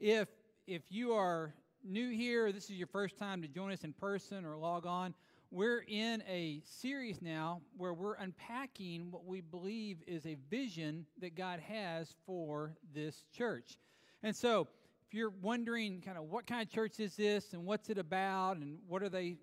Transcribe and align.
If 0.00 0.28
if 0.66 0.80
you 0.88 1.12
are 1.12 1.52
new 1.84 2.08
here, 2.08 2.52
this 2.52 2.64
is 2.64 2.70
your 2.70 2.86
first 2.86 3.18
time 3.18 3.42
to 3.42 3.48
join 3.48 3.70
us 3.70 3.84
in 3.84 3.92
person 3.92 4.46
or 4.46 4.56
log 4.56 4.86
on, 4.86 5.14
we're 5.50 5.84
in 5.86 6.22
a 6.26 6.62
series 6.64 7.20
now 7.20 7.60
where 7.76 7.92
we're 7.92 8.14
unpacking 8.14 9.10
what 9.10 9.26
we 9.26 9.42
believe 9.42 9.98
is 10.06 10.24
a 10.24 10.38
vision 10.48 11.04
that 11.20 11.34
God 11.36 11.60
has 11.60 12.14
for 12.24 12.72
this 12.94 13.24
church. 13.30 13.76
And 14.22 14.34
so, 14.34 14.68
if 15.06 15.12
you're 15.12 15.34
wondering 15.42 16.00
kind 16.00 16.16
of 16.16 16.24
what 16.24 16.46
kind 16.46 16.62
of 16.62 16.70
church 16.70 16.98
is 16.98 17.14
this 17.14 17.52
and 17.52 17.66
what's 17.66 17.90
it 17.90 17.98
about 17.98 18.56
and 18.56 18.78
what 18.88 19.02
are 19.02 19.10
they 19.10 19.36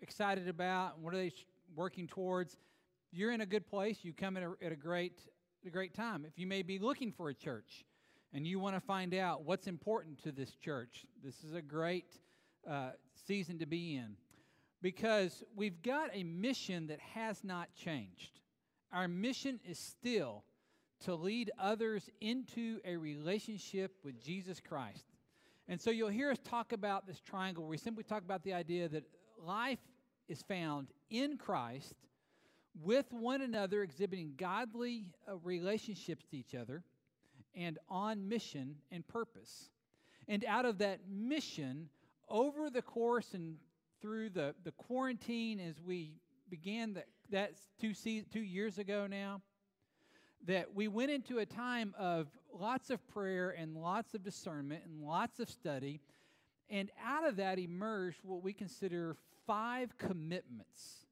excited 0.00 0.46
about 0.46 0.94
and 0.94 1.04
what 1.04 1.12
are 1.12 1.18
they 1.18 1.32
working 1.74 2.06
towards, 2.06 2.56
you're 3.10 3.32
in 3.32 3.40
a 3.40 3.46
good 3.46 3.66
place. 3.66 3.98
You 4.02 4.12
come 4.12 4.36
at 4.36 4.44
a, 4.44 4.52
at 4.64 4.70
a 4.70 4.76
great 4.76 5.18
a 5.66 5.70
great 5.70 5.92
time. 5.92 6.24
If 6.24 6.38
you 6.38 6.46
may 6.46 6.62
be 6.62 6.78
looking 6.78 7.10
for 7.10 7.30
a 7.30 7.34
church 7.34 7.84
and 8.32 8.46
you 8.46 8.58
want 8.58 8.76
to 8.76 8.80
find 8.80 9.14
out 9.14 9.44
what's 9.44 9.66
important 9.66 10.22
to 10.22 10.32
this 10.32 10.54
church, 10.54 11.06
this 11.24 11.42
is 11.44 11.54
a 11.54 11.62
great 11.62 12.18
uh, 12.68 12.90
season 13.26 13.58
to 13.58 13.66
be 13.66 13.96
in 13.96 14.16
because 14.82 15.42
we've 15.56 15.82
got 15.82 16.10
a 16.12 16.22
mission 16.22 16.86
that 16.88 17.00
has 17.00 17.42
not 17.42 17.68
changed. 17.74 18.40
Our 18.92 19.08
mission 19.08 19.60
is 19.68 19.78
still 19.78 20.44
to 21.04 21.14
lead 21.14 21.50
others 21.58 22.08
into 22.20 22.80
a 22.84 22.96
relationship 22.96 23.96
with 24.04 24.20
Jesus 24.20 24.60
Christ. 24.60 25.04
And 25.68 25.80
so 25.80 25.90
you'll 25.90 26.08
hear 26.08 26.30
us 26.30 26.38
talk 26.44 26.72
about 26.72 27.06
this 27.06 27.20
triangle 27.20 27.64
where 27.64 27.70
we 27.70 27.78
simply 27.78 28.04
talk 28.04 28.22
about 28.22 28.42
the 28.42 28.54
idea 28.54 28.88
that 28.88 29.04
life 29.42 29.80
is 30.28 30.42
found 30.42 30.88
in 31.10 31.36
Christ 31.36 31.94
with 32.82 33.06
one 33.12 33.42
another, 33.42 33.82
exhibiting 33.82 34.34
godly 34.36 35.06
uh, 35.28 35.36
relationships 35.38 36.24
to 36.30 36.36
each 36.36 36.54
other 36.54 36.82
and 37.54 37.78
on 37.88 38.28
mission 38.28 38.76
and 38.90 39.06
purpose. 39.06 39.70
And 40.26 40.44
out 40.44 40.64
of 40.64 40.78
that 40.78 41.00
mission, 41.08 41.88
over 42.28 42.70
the 42.70 42.82
course 42.82 43.34
and 43.34 43.56
through 44.00 44.30
the, 44.30 44.54
the 44.64 44.72
quarantine 44.72 45.60
as 45.60 45.80
we 45.80 46.12
began 46.50 46.94
that, 46.94 47.06
that 47.30 47.52
two, 47.80 47.92
two 47.94 48.40
years 48.40 48.78
ago 48.78 49.06
now, 49.06 49.40
that 50.46 50.74
we 50.74 50.88
went 50.88 51.10
into 51.10 51.38
a 51.38 51.46
time 51.46 51.94
of 51.98 52.28
lots 52.52 52.90
of 52.90 53.06
prayer 53.08 53.50
and 53.50 53.76
lots 53.76 54.14
of 54.14 54.22
discernment 54.22 54.82
and 54.84 55.02
lots 55.02 55.40
of 55.40 55.50
study. 55.50 56.00
And 56.70 56.90
out 57.04 57.26
of 57.26 57.36
that 57.36 57.58
emerged 57.58 58.18
what 58.22 58.42
we 58.42 58.52
consider 58.52 59.16
five 59.46 59.96
commitments 59.98 61.06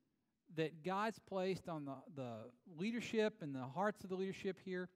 that 0.57 0.85
God's 0.85 1.19
placed 1.19 1.69
on 1.69 1.85
the, 1.85 1.95
the 2.15 2.33
leadership 2.79 3.35
and 3.43 3.55
the 3.55 3.65
hearts 3.65 4.05
of 4.05 4.11
the 4.11 4.17
leadership 4.17 4.59
here. 4.65 4.89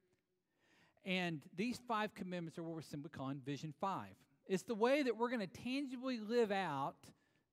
And 1.04 1.42
these 1.56 1.80
five 1.88 2.14
commitments 2.14 2.58
are 2.58 2.62
what 2.62 2.74
we're 2.74 2.82
simply 2.82 3.10
calling 3.10 3.40
Vision 3.44 3.72
5. 3.80 4.08
It's 4.46 4.62
the 4.64 4.74
way 4.74 5.02
that 5.02 5.16
we're 5.16 5.30
going 5.30 5.40
to 5.40 5.46
tangibly 5.46 6.18
live 6.18 6.50
out 6.50 6.96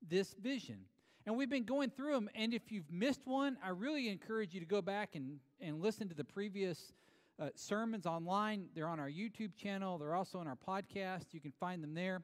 this 0.06 0.34
vision. 0.34 0.80
And 1.26 1.36
we've 1.36 1.50
been 1.50 1.64
going 1.64 1.90
through 1.90 2.14
them. 2.14 2.28
And 2.34 2.52
if 2.52 2.72
you've 2.72 2.90
missed 2.90 3.22
one, 3.24 3.56
I 3.64 3.70
really 3.70 4.08
encourage 4.08 4.54
you 4.54 4.60
to 4.60 4.66
go 4.66 4.82
back 4.82 5.14
and, 5.14 5.38
and 5.60 5.80
listen 5.80 6.08
to 6.08 6.14
the 6.14 6.24
previous 6.24 6.92
uh, 7.40 7.50
sermons 7.54 8.06
online. 8.06 8.66
They're 8.74 8.88
on 8.88 9.00
our 9.00 9.10
YouTube 9.10 9.54
channel, 9.56 9.98
they're 9.98 10.14
also 10.14 10.38
on 10.38 10.48
our 10.48 10.56
podcast. 10.56 11.26
You 11.32 11.40
can 11.40 11.52
find 11.60 11.82
them 11.82 11.94
there. 11.94 12.22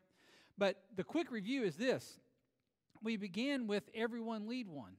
But 0.58 0.82
the 0.96 1.04
quick 1.04 1.30
review 1.30 1.64
is 1.64 1.76
this 1.76 2.18
we 3.02 3.16
began 3.16 3.66
with 3.66 3.84
everyone 3.94 4.48
lead 4.48 4.68
one. 4.68 4.94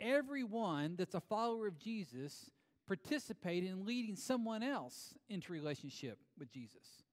Everyone 0.00 0.94
that's 0.96 1.14
a 1.14 1.20
follower 1.20 1.66
of 1.66 1.78
Jesus 1.78 2.50
participate 2.90 3.62
in 3.62 3.86
leading 3.86 4.16
someone 4.16 4.64
else 4.64 5.14
into 5.28 5.52
relationship 5.52 6.18
with 6.36 6.50
Jesus. 6.50 7.04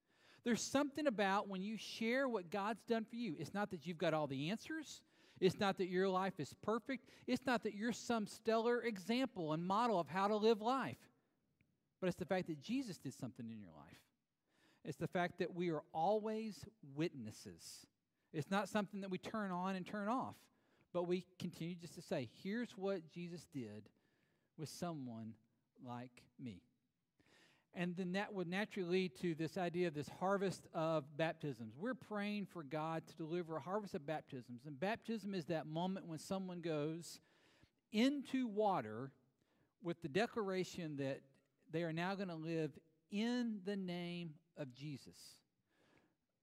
There's 0.43 0.59
something 0.59 1.05
about 1.05 1.49
when 1.49 1.61
you 1.61 1.77
share 1.77 2.27
what 2.27 2.49
God's 2.49 2.81
done 2.81 3.05
for 3.05 3.15
you. 3.15 3.35
It's 3.37 3.53
not 3.53 3.69
that 3.69 3.85
you've 3.85 3.99
got 3.99 4.15
all 4.15 4.25
the 4.25 4.49
answers. 4.49 5.03
It's 5.39 5.59
not 5.59 5.77
that 5.77 5.87
your 5.87 6.09
life 6.09 6.39
is 6.39 6.51
perfect. 6.63 7.07
It's 7.27 7.45
not 7.45 7.61
that 7.61 7.75
you're 7.75 7.91
some 7.91 8.25
stellar 8.25 8.81
example 8.81 9.53
and 9.53 9.63
model 9.63 9.99
of 9.99 10.07
how 10.07 10.27
to 10.27 10.35
live 10.35 10.61
life. 10.61 10.97
But 12.01 12.07
it's 12.07 12.17
the 12.17 12.25
fact 12.25 12.47
that 12.47 12.59
Jesus 12.59 12.97
did 12.97 13.13
something 13.13 13.45
in 13.47 13.59
your 13.59 13.73
life. 13.77 14.01
It's 14.83 14.97
the 14.97 15.07
fact 15.07 15.37
that 15.37 15.53
we 15.53 15.69
are 15.69 15.83
always 15.93 16.65
witnesses. 16.95 17.85
It's 18.33 18.49
not 18.49 18.67
something 18.67 19.01
that 19.01 19.11
we 19.11 19.19
turn 19.19 19.51
on 19.51 19.75
and 19.75 19.85
turn 19.85 20.07
off, 20.07 20.37
but 20.91 21.03
we 21.03 21.23
continue 21.37 21.75
just 21.75 21.93
to 21.93 22.01
say, 22.01 22.29
here's 22.41 22.71
what 22.71 23.07
Jesus 23.11 23.45
did 23.53 23.89
with 24.57 24.69
someone 24.69 25.33
like 25.85 26.23
me. 26.39 26.61
And 27.73 27.95
then 27.95 28.13
that 28.13 28.33
would 28.33 28.47
naturally 28.47 28.89
lead 28.89 29.15
to 29.21 29.35
this 29.35 29.55
idea 29.55 29.87
of 29.87 29.93
this 29.93 30.09
harvest 30.19 30.67
of 30.73 31.03
baptisms. 31.15 31.75
We're 31.77 31.93
praying 31.93 32.47
for 32.47 32.63
God 32.63 33.05
to 33.07 33.15
deliver 33.15 33.57
a 33.57 33.61
harvest 33.61 33.93
of 33.93 34.05
baptisms. 34.05 34.61
And 34.65 34.79
baptism 34.79 35.35
is 35.35 35.45
that 35.45 35.67
moment 35.67 36.07
when 36.07 36.17
someone 36.17 36.61
goes 36.61 37.19
into 37.91 38.47
water 38.47 39.11
with 39.83 40.01
the 40.01 40.07
declaration 40.07 40.97
that 40.97 41.21
they 41.71 41.83
are 41.83 41.93
now 41.93 42.15
going 42.15 42.29
to 42.29 42.35
live 42.35 42.71
in 43.11 43.59
the 43.65 43.75
name 43.75 44.31
of 44.57 44.73
Jesus. 44.73 45.37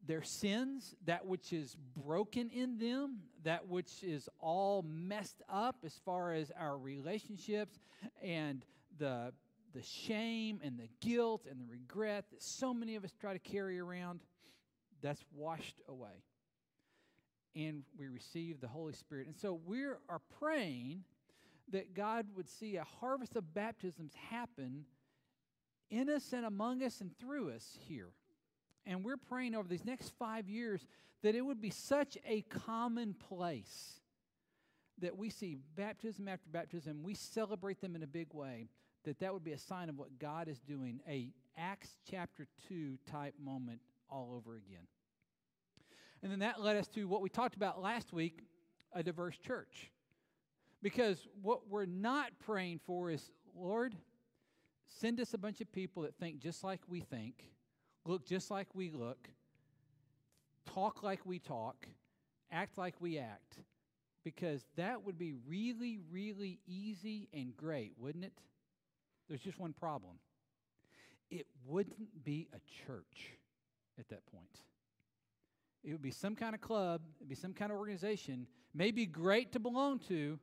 Their 0.06 0.22
sins, 0.22 0.94
that 1.06 1.26
which 1.26 1.52
is 1.52 1.76
broken 1.96 2.50
in 2.50 2.78
them, 2.78 3.20
that 3.42 3.66
which 3.66 4.04
is 4.04 4.28
all 4.38 4.84
messed 4.86 5.42
up 5.48 5.76
as 5.84 5.98
far 6.04 6.32
as 6.32 6.52
our 6.58 6.76
relationships 6.76 7.80
and 8.22 8.64
the 8.98 9.32
the 9.74 9.82
shame 9.82 10.60
and 10.62 10.78
the 10.78 10.88
guilt 11.06 11.46
and 11.50 11.60
the 11.60 11.66
regret 11.66 12.26
that 12.30 12.42
so 12.42 12.72
many 12.72 12.94
of 12.94 13.04
us 13.04 13.12
try 13.20 13.32
to 13.32 13.38
carry 13.40 13.78
around, 13.78 14.20
that's 15.02 15.24
washed 15.34 15.80
away. 15.88 16.22
And 17.56 17.82
we 17.98 18.06
receive 18.06 18.60
the 18.60 18.68
Holy 18.68 18.92
Spirit. 18.92 19.26
And 19.26 19.36
so 19.36 19.60
we 19.66 19.84
are 19.84 20.20
praying 20.38 21.04
that 21.72 21.94
God 21.94 22.26
would 22.36 22.48
see 22.48 22.76
a 22.76 22.84
harvest 23.00 23.36
of 23.36 23.52
baptisms 23.52 24.12
happen 24.30 24.84
in 25.90 26.08
us 26.08 26.32
and 26.32 26.44
among 26.44 26.82
us 26.82 27.00
and 27.00 27.16
through 27.18 27.50
us 27.50 27.76
here. 27.88 28.10
And 28.86 29.04
we're 29.04 29.16
praying 29.16 29.54
over 29.54 29.68
these 29.68 29.84
next 29.84 30.12
five 30.18 30.48
years 30.48 30.86
that 31.22 31.34
it 31.34 31.40
would 31.40 31.60
be 31.60 31.70
such 31.70 32.16
a 32.26 32.42
common 32.42 33.14
place 33.14 34.00
that 34.98 35.16
we 35.16 35.30
see 35.30 35.56
baptism 35.74 36.28
after 36.28 36.48
baptism, 36.48 37.02
we 37.02 37.14
celebrate 37.14 37.80
them 37.80 37.96
in 37.96 38.04
a 38.04 38.06
big 38.06 38.32
way 38.32 38.68
that 39.04 39.18
that 39.20 39.32
would 39.32 39.44
be 39.44 39.52
a 39.52 39.58
sign 39.58 39.88
of 39.88 39.98
what 39.98 40.18
God 40.18 40.48
is 40.48 40.60
doing, 40.60 41.00
a 41.08 41.30
Acts 41.56 41.96
chapter 42.10 42.46
2 42.68 42.98
type 43.10 43.34
moment 43.42 43.80
all 44.10 44.34
over 44.36 44.56
again. 44.56 44.86
And 46.22 46.32
then 46.32 46.40
that 46.40 46.60
led 46.60 46.76
us 46.76 46.88
to 46.88 47.06
what 47.06 47.20
we 47.20 47.28
talked 47.28 47.54
about 47.54 47.82
last 47.82 48.12
week 48.12 48.40
a 48.94 49.02
diverse 49.02 49.36
church. 49.36 49.90
Because 50.82 51.26
what 51.42 51.68
we're 51.68 51.86
not 51.86 52.30
praying 52.38 52.80
for 52.86 53.10
is, 53.10 53.30
Lord, 53.56 53.94
send 54.86 55.20
us 55.20 55.34
a 55.34 55.38
bunch 55.38 55.60
of 55.60 55.70
people 55.72 56.02
that 56.02 56.14
think 56.16 56.38
just 56.38 56.62
like 56.62 56.80
we 56.88 57.00
think, 57.00 57.50
look 58.06 58.26
just 58.26 58.50
like 58.50 58.68
we 58.74 58.90
look, 58.90 59.28
talk 60.66 61.02
like 61.02 61.24
we 61.24 61.38
talk, 61.38 61.88
act 62.50 62.78
like 62.78 62.94
we 63.00 63.18
act. 63.18 63.58
Because 64.24 64.64
that 64.76 65.04
would 65.04 65.18
be 65.18 65.34
really, 65.46 65.98
really 66.10 66.60
easy 66.66 67.28
and 67.34 67.54
great, 67.56 67.92
wouldn't 67.98 68.24
it? 68.24 68.40
There's 69.28 69.40
just 69.40 69.58
one 69.58 69.72
problem 69.72 70.18
it 71.30 71.46
wouldn't 71.66 72.24
be 72.24 72.48
a 72.52 72.58
church 72.86 73.32
at 73.98 74.08
that 74.08 74.24
point. 74.26 74.60
It 75.82 75.92
would 75.92 76.02
be 76.02 76.10
some 76.10 76.36
kind 76.36 76.54
of 76.54 76.60
club, 76.60 77.02
it'd 77.18 77.28
be 77.28 77.34
some 77.34 77.52
kind 77.52 77.72
of 77.72 77.78
organization, 77.78 78.46
maybe 78.72 79.04
great 79.04 79.52
to 79.52 79.58
belong 79.58 79.98
to, 80.08 80.38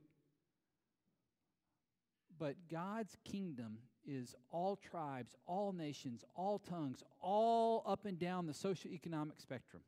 but 2.38 2.56
God's 2.70 3.16
kingdom 3.24 3.78
is 4.04 4.34
all 4.50 4.76
tribes, 4.76 5.34
all 5.46 5.72
nations, 5.72 6.24
all 6.34 6.58
tongues, 6.58 7.02
all 7.20 7.82
up 7.86 8.04
and 8.04 8.18
down 8.18 8.46
the 8.46 8.52
socioeconomic 8.52 9.40
spectrum. 9.40 9.82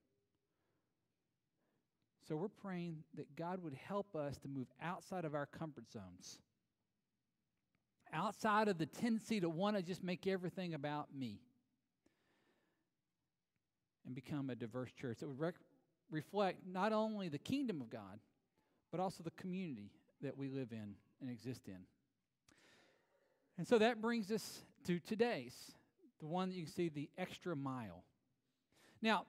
So 2.27 2.37
we're 2.37 2.49
praying 2.49 2.99
that 3.17 3.37
God 3.37 3.63
would 3.63 3.75
help 3.75 4.17
us 4.17 4.39
to 4.39 4.49
move 4.49 4.69
outside 4.81 5.25
of 5.25 5.35
our 5.35 5.47
comfort 5.47 5.91
zones 5.93 6.39
outside 8.15 8.69
of 8.69 8.79
the 8.79 8.87
tendency 8.87 9.41
to 9.41 9.49
want 9.49 9.77
to 9.77 9.83
just 9.83 10.03
make 10.03 10.27
everything 10.27 10.75
about 10.75 11.09
me 11.15 11.41
and 14.07 14.15
become 14.15 14.51
a 14.51 14.55
diverse 14.55 14.91
church 14.93 15.19
that 15.19 15.29
would 15.29 15.41
rec- 15.41 15.55
reflect 16.11 16.61
not 16.67 16.93
only 16.93 17.29
the 17.29 17.39
kingdom 17.39 17.81
of 17.81 17.91
God, 17.91 18.21
but 18.91 19.01
also 19.01 19.23
the 19.23 19.31
community 19.33 19.91
that 20.23 20.39
we 20.39 20.49
live 20.49 20.73
in 20.73 20.95
and 21.21 21.31
exist 21.31 21.63
in. 21.67 21.79
And 23.59 23.67
so 23.67 23.79
that 23.79 24.01
brings 24.01 24.31
us 24.31 24.63
to 24.87 24.99
today's, 25.01 25.73
the 26.21 26.27
one 26.27 26.49
that 26.49 26.57
you 26.57 26.65
can 26.65 26.73
see, 26.73 26.89
the 26.89 27.09
extra 27.19 27.57
mile. 27.57 28.05
Now, 29.03 29.27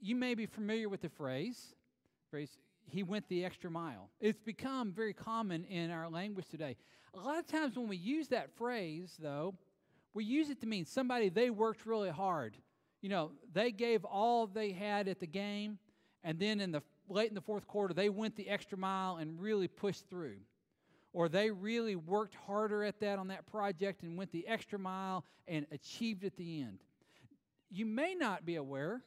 you 0.00 0.16
may 0.16 0.34
be 0.34 0.46
familiar 0.46 0.88
with 0.88 1.00
the 1.00 1.08
phrase, 1.08 1.74
phrase, 2.30 2.50
he 2.86 3.02
went 3.02 3.28
the 3.28 3.44
extra 3.44 3.70
mile. 3.70 4.10
It's 4.20 4.40
become 4.40 4.92
very 4.92 5.12
common 5.12 5.64
in 5.64 5.90
our 5.90 6.08
language 6.08 6.48
today. 6.48 6.76
A 7.14 7.18
lot 7.18 7.38
of 7.38 7.46
times 7.46 7.76
when 7.76 7.88
we 7.88 7.96
use 7.96 8.28
that 8.28 8.50
phrase, 8.56 9.16
though, 9.20 9.54
we 10.14 10.24
use 10.24 10.50
it 10.50 10.60
to 10.60 10.66
mean 10.66 10.84
somebody 10.84 11.28
they 11.28 11.50
worked 11.50 11.86
really 11.86 12.10
hard. 12.10 12.56
you 13.04 13.10
know, 13.10 13.32
they 13.52 13.70
gave 13.70 14.02
all 14.06 14.46
they 14.46 14.72
had 14.72 15.08
at 15.08 15.20
the 15.20 15.26
game, 15.26 15.78
and 16.22 16.38
then 16.38 16.58
in 16.58 16.72
the 16.72 16.82
late 17.06 17.28
in 17.28 17.34
the 17.34 17.40
fourth 17.42 17.66
quarter, 17.66 17.92
they 17.92 18.08
went 18.08 18.34
the 18.34 18.48
extra 18.48 18.78
mile 18.78 19.16
and 19.18 19.38
really 19.38 19.68
pushed 19.68 20.08
through. 20.08 20.38
Or 21.12 21.28
they 21.28 21.50
really 21.50 21.96
worked 21.96 22.34
harder 22.34 22.82
at 22.82 23.00
that 23.00 23.18
on 23.18 23.28
that 23.28 23.44
project 23.44 24.02
and 24.02 24.16
went 24.16 24.32
the 24.32 24.48
extra 24.48 24.78
mile 24.78 25.26
and 25.46 25.66
achieved 25.70 26.24
at 26.24 26.34
the 26.38 26.62
end. 26.62 26.78
You 27.70 27.84
may 27.84 28.14
not 28.14 28.46
be 28.46 28.56
aware 28.56 29.02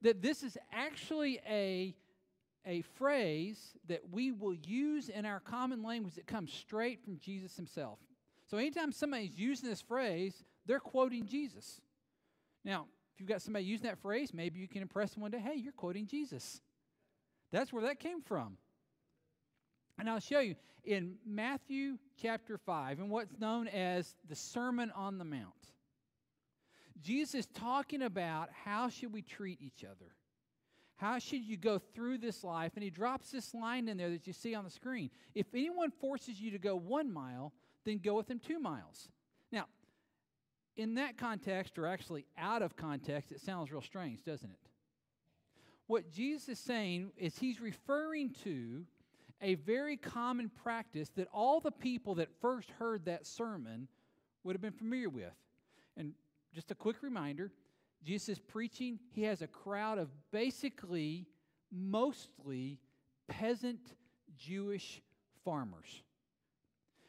that 0.00 0.22
this 0.22 0.42
is 0.42 0.56
actually 0.72 1.40
a, 1.46 1.94
a 2.66 2.82
phrase 2.82 3.58
that 3.88 4.02
we 4.10 4.32
will 4.32 4.54
use 4.54 5.08
in 5.08 5.24
our 5.24 5.40
common 5.40 5.82
language 5.82 6.14
that 6.14 6.26
comes 6.26 6.52
straight 6.52 7.02
from 7.02 7.18
Jesus 7.18 7.56
himself. 7.56 7.98
So 8.46 8.58
anytime 8.58 8.92
somebody's 8.92 9.38
using 9.38 9.68
this 9.68 9.80
phrase, 9.80 10.44
they're 10.66 10.80
quoting 10.80 11.26
Jesus. 11.26 11.80
Now, 12.64 12.86
if 13.14 13.20
you've 13.20 13.28
got 13.28 13.42
somebody 13.42 13.64
using 13.64 13.86
that 13.86 13.98
phrase, 13.98 14.34
maybe 14.34 14.60
you 14.60 14.68
can 14.68 14.82
impress 14.82 15.12
them 15.12 15.22
one 15.22 15.30
day, 15.30 15.38
hey, 15.38 15.56
you're 15.56 15.72
quoting 15.72 16.06
Jesus. 16.06 16.60
That's 17.52 17.72
where 17.72 17.82
that 17.84 17.98
came 17.98 18.22
from. 18.22 18.56
And 19.98 20.08
I'll 20.08 20.20
show 20.20 20.40
you 20.40 20.54
in 20.84 21.16
Matthew 21.26 21.98
chapter 22.20 22.56
5, 22.58 23.00
and 23.00 23.10
what's 23.10 23.38
known 23.38 23.68
as 23.68 24.14
the 24.28 24.34
Sermon 24.34 24.90
on 24.94 25.18
the 25.18 25.24
Mount. 25.24 25.54
Jesus 27.02 27.34
is 27.34 27.46
talking 27.46 28.02
about 28.02 28.50
how 28.64 28.88
should 28.88 29.12
we 29.12 29.22
treat 29.22 29.60
each 29.60 29.84
other? 29.84 30.12
How 31.00 31.18
should 31.18 31.42
you 31.46 31.56
go 31.56 31.78
through 31.78 32.18
this 32.18 32.44
life? 32.44 32.72
And 32.74 32.84
he 32.84 32.90
drops 32.90 33.30
this 33.30 33.54
line 33.54 33.88
in 33.88 33.96
there 33.96 34.10
that 34.10 34.26
you 34.26 34.34
see 34.34 34.54
on 34.54 34.64
the 34.64 34.70
screen. 34.70 35.08
If 35.34 35.46
anyone 35.54 35.90
forces 35.90 36.38
you 36.38 36.50
to 36.50 36.58
go 36.58 36.76
one 36.76 37.10
mile, 37.10 37.54
then 37.86 38.00
go 38.04 38.14
with 38.14 38.26
them 38.26 38.38
two 38.38 38.58
miles. 38.58 39.08
Now, 39.50 39.64
in 40.76 40.96
that 40.96 41.16
context, 41.16 41.78
or 41.78 41.86
actually 41.86 42.26
out 42.36 42.60
of 42.60 42.76
context, 42.76 43.32
it 43.32 43.40
sounds 43.40 43.72
real 43.72 43.80
strange, 43.80 44.22
doesn't 44.24 44.50
it? 44.50 44.58
What 45.86 46.10
Jesus 46.12 46.50
is 46.50 46.58
saying 46.58 47.12
is 47.16 47.38
he's 47.38 47.62
referring 47.62 48.34
to 48.44 48.84
a 49.40 49.54
very 49.54 49.96
common 49.96 50.50
practice 50.50 51.08
that 51.16 51.28
all 51.32 51.60
the 51.60 51.72
people 51.72 52.16
that 52.16 52.28
first 52.42 52.70
heard 52.78 53.06
that 53.06 53.26
sermon 53.26 53.88
would 54.44 54.54
have 54.54 54.60
been 54.60 54.70
familiar 54.70 55.08
with. 55.08 55.32
And 55.96 56.12
just 56.54 56.70
a 56.70 56.74
quick 56.74 57.02
reminder 57.02 57.52
Jesus 58.02 58.38
preaching, 58.38 58.98
he 59.12 59.22
has 59.24 59.42
a 59.42 59.46
crowd 59.46 59.98
of 59.98 60.08
basically, 60.32 61.26
mostly 61.70 62.78
peasant 63.28 63.94
Jewish 64.36 65.02
farmers. 65.44 66.02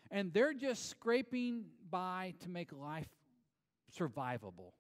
And 0.10 0.34
they're 0.34 0.54
just 0.54 0.90
scraping 0.90 1.64
by 1.90 2.34
to 2.42 2.50
make 2.50 2.72
life 2.74 3.08
survivable. 3.98 4.74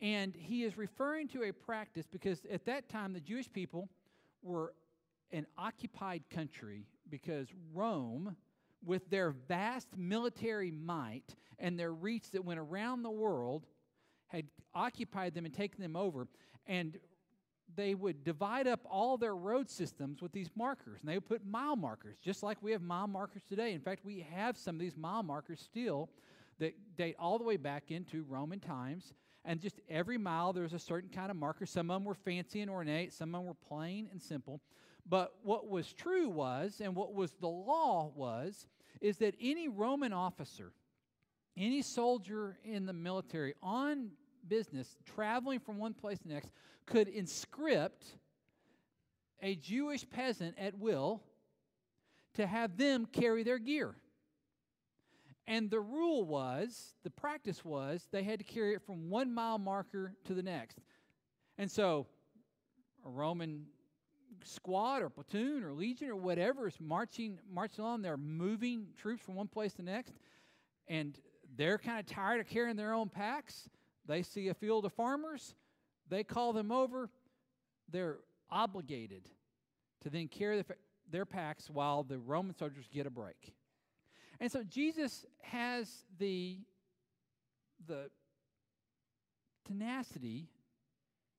And 0.00 0.34
he 0.34 0.64
is 0.64 0.78
referring 0.78 1.28
to 1.28 1.42
a 1.42 1.52
practice 1.52 2.06
because 2.06 2.46
at 2.50 2.64
that 2.66 2.88
time 2.88 3.12
the 3.12 3.20
Jewish 3.20 3.52
people 3.52 3.88
were 4.42 4.72
an 5.32 5.46
occupied 5.58 6.22
country 6.30 6.86
because 7.08 7.48
Rome, 7.74 8.36
with 8.84 9.10
their 9.10 9.30
vast 9.30 9.88
military 9.96 10.70
might 10.70 11.36
and 11.58 11.78
their 11.78 11.92
reach 11.92 12.30
that 12.30 12.44
went 12.44 12.58
around 12.58 13.02
the 13.02 13.10
world, 13.10 13.66
had 14.30 14.46
occupied 14.74 15.34
them 15.34 15.44
and 15.44 15.54
taken 15.54 15.80
them 15.82 15.96
over. 15.96 16.26
And 16.66 16.98
they 17.76 17.94
would 17.94 18.24
divide 18.24 18.66
up 18.66 18.80
all 18.90 19.16
their 19.16 19.36
road 19.36 19.70
systems 19.70 20.20
with 20.20 20.32
these 20.32 20.50
markers. 20.56 21.00
And 21.00 21.08
they 21.08 21.14
would 21.14 21.26
put 21.26 21.46
mile 21.46 21.76
markers, 21.76 22.16
just 22.22 22.42
like 22.42 22.62
we 22.62 22.72
have 22.72 22.82
mile 22.82 23.06
markers 23.06 23.42
today. 23.48 23.72
In 23.72 23.80
fact, 23.80 24.04
we 24.04 24.26
have 24.32 24.56
some 24.56 24.76
of 24.76 24.80
these 24.80 24.96
mile 24.96 25.22
markers 25.22 25.60
still 25.60 26.10
that 26.58 26.74
date 26.96 27.16
all 27.18 27.38
the 27.38 27.44
way 27.44 27.56
back 27.56 27.90
into 27.90 28.24
Roman 28.28 28.60
times. 28.60 29.12
And 29.44 29.60
just 29.60 29.80
every 29.88 30.18
mile, 30.18 30.52
there 30.52 30.64
was 30.64 30.74
a 30.74 30.78
certain 30.78 31.10
kind 31.10 31.30
of 31.30 31.36
marker. 31.36 31.64
Some 31.64 31.90
of 31.90 31.96
them 31.96 32.04
were 32.04 32.14
fancy 32.14 32.60
and 32.60 32.70
ornate, 32.70 33.12
some 33.12 33.34
of 33.34 33.40
them 33.40 33.46
were 33.46 33.54
plain 33.54 34.08
and 34.12 34.20
simple. 34.20 34.60
But 35.08 35.32
what 35.42 35.68
was 35.68 35.92
true 35.92 36.28
was, 36.28 36.80
and 36.82 36.94
what 36.94 37.14
was 37.14 37.32
the 37.40 37.48
law 37.48 38.12
was, 38.14 38.66
is 39.00 39.16
that 39.18 39.34
any 39.40 39.68
Roman 39.68 40.12
officer, 40.12 40.72
any 41.56 41.82
soldier 41.82 42.58
in 42.64 42.84
the 42.86 42.92
military 42.92 43.54
on 43.62 44.10
business, 44.48 44.96
traveling 45.14 45.60
from 45.60 45.78
one 45.78 45.94
place 45.94 46.18
to 46.18 46.28
the 46.28 46.34
next, 46.34 46.50
could 46.86 47.08
inscript 47.08 48.04
a 49.42 49.54
Jewish 49.56 50.08
peasant 50.08 50.56
at 50.58 50.78
will 50.78 51.22
to 52.34 52.46
have 52.46 52.76
them 52.76 53.06
carry 53.06 53.42
their 53.42 53.58
gear. 53.58 53.94
And 55.46 55.70
the 55.70 55.80
rule 55.80 56.24
was, 56.24 56.94
the 57.02 57.10
practice 57.10 57.64
was, 57.64 58.06
they 58.12 58.22
had 58.22 58.38
to 58.38 58.44
carry 58.44 58.74
it 58.74 58.82
from 58.82 59.10
one 59.10 59.34
mile 59.34 59.58
marker 59.58 60.14
to 60.26 60.34
the 60.34 60.42
next. 60.42 60.78
And 61.58 61.70
so, 61.70 62.06
a 63.04 63.10
Roman 63.10 63.66
squad 64.44 65.02
or 65.02 65.10
platoon 65.10 65.64
or 65.64 65.72
legion 65.72 66.08
or 66.08 66.16
whatever 66.16 66.68
is 66.68 66.74
marching 66.80 67.38
marching 67.52 67.84
along, 67.84 68.02
They're 68.02 68.16
moving 68.16 68.86
troops 68.96 69.22
from 69.22 69.34
one 69.34 69.48
place 69.48 69.72
to 69.72 69.78
the 69.78 69.90
next, 69.90 70.14
and 70.88 71.18
they're 71.56 71.78
kind 71.78 71.98
of 71.98 72.06
tired 72.06 72.40
of 72.40 72.46
carrying 72.46 72.76
their 72.76 72.92
own 72.92 73.08
packs. 73.08 73.68
They 74.10 74.22
see 74.24 74.48
a 74.48 74.54
field 74.54 74.84
of 74.84 74.92
farmers, 74.92 75.54
they 76.08 76.24
call 76.24 76.52
them 76.52 76.72
over. 76.72 77.08
They're 77.92 78.18
obligated 78.50 79.28
to 80.00 80.10
then 80.10 80.26
carry 80.26 80.58
the, 80.58 80.64
their 81.08 81.24
packs 81.24 81.70
while 81.70 82.02
the 82.02 82.18
Roman 82.18 82.56
soldiers 82.56 82.88
get 82.92 83.06
a 83.06 83.10
break. 83.10 83.54
And 84.40 84.50
so 84.50 84.64
Jesus 84.64 85.26
has 85.42 85.88
the, 86.18 86.58
the 87.86 88.10
tenacity, 89.66 90.48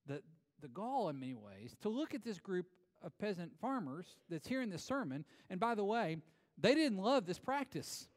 the, 0.08 0.22
the 0.62 0.70
gall 0.70 1.10
in 1.10 1.20
many 1.20 1.34
ways, 1.34 1.76
to 1.82 1.90
look 1.90 2.14
at 2.14 2.24
this 2.24 2.40
group 2.40 2.68
of 3.04 3.18
peasant 3.18 3.52
farmers 3.60 4.06
that's 4.30 4.48
hearing 4.48 4.70
this 4.70 4.84
sermon. 4.84 5.26
And 5.50 5.60
by 5.60 5.76
the 5.76 5.84
way, 5.84 6.18
they 6.58 6.74
didn't 6.74 7.00
love 7.00 7.26
this 7.26 7.40
practice. 7.40 8.08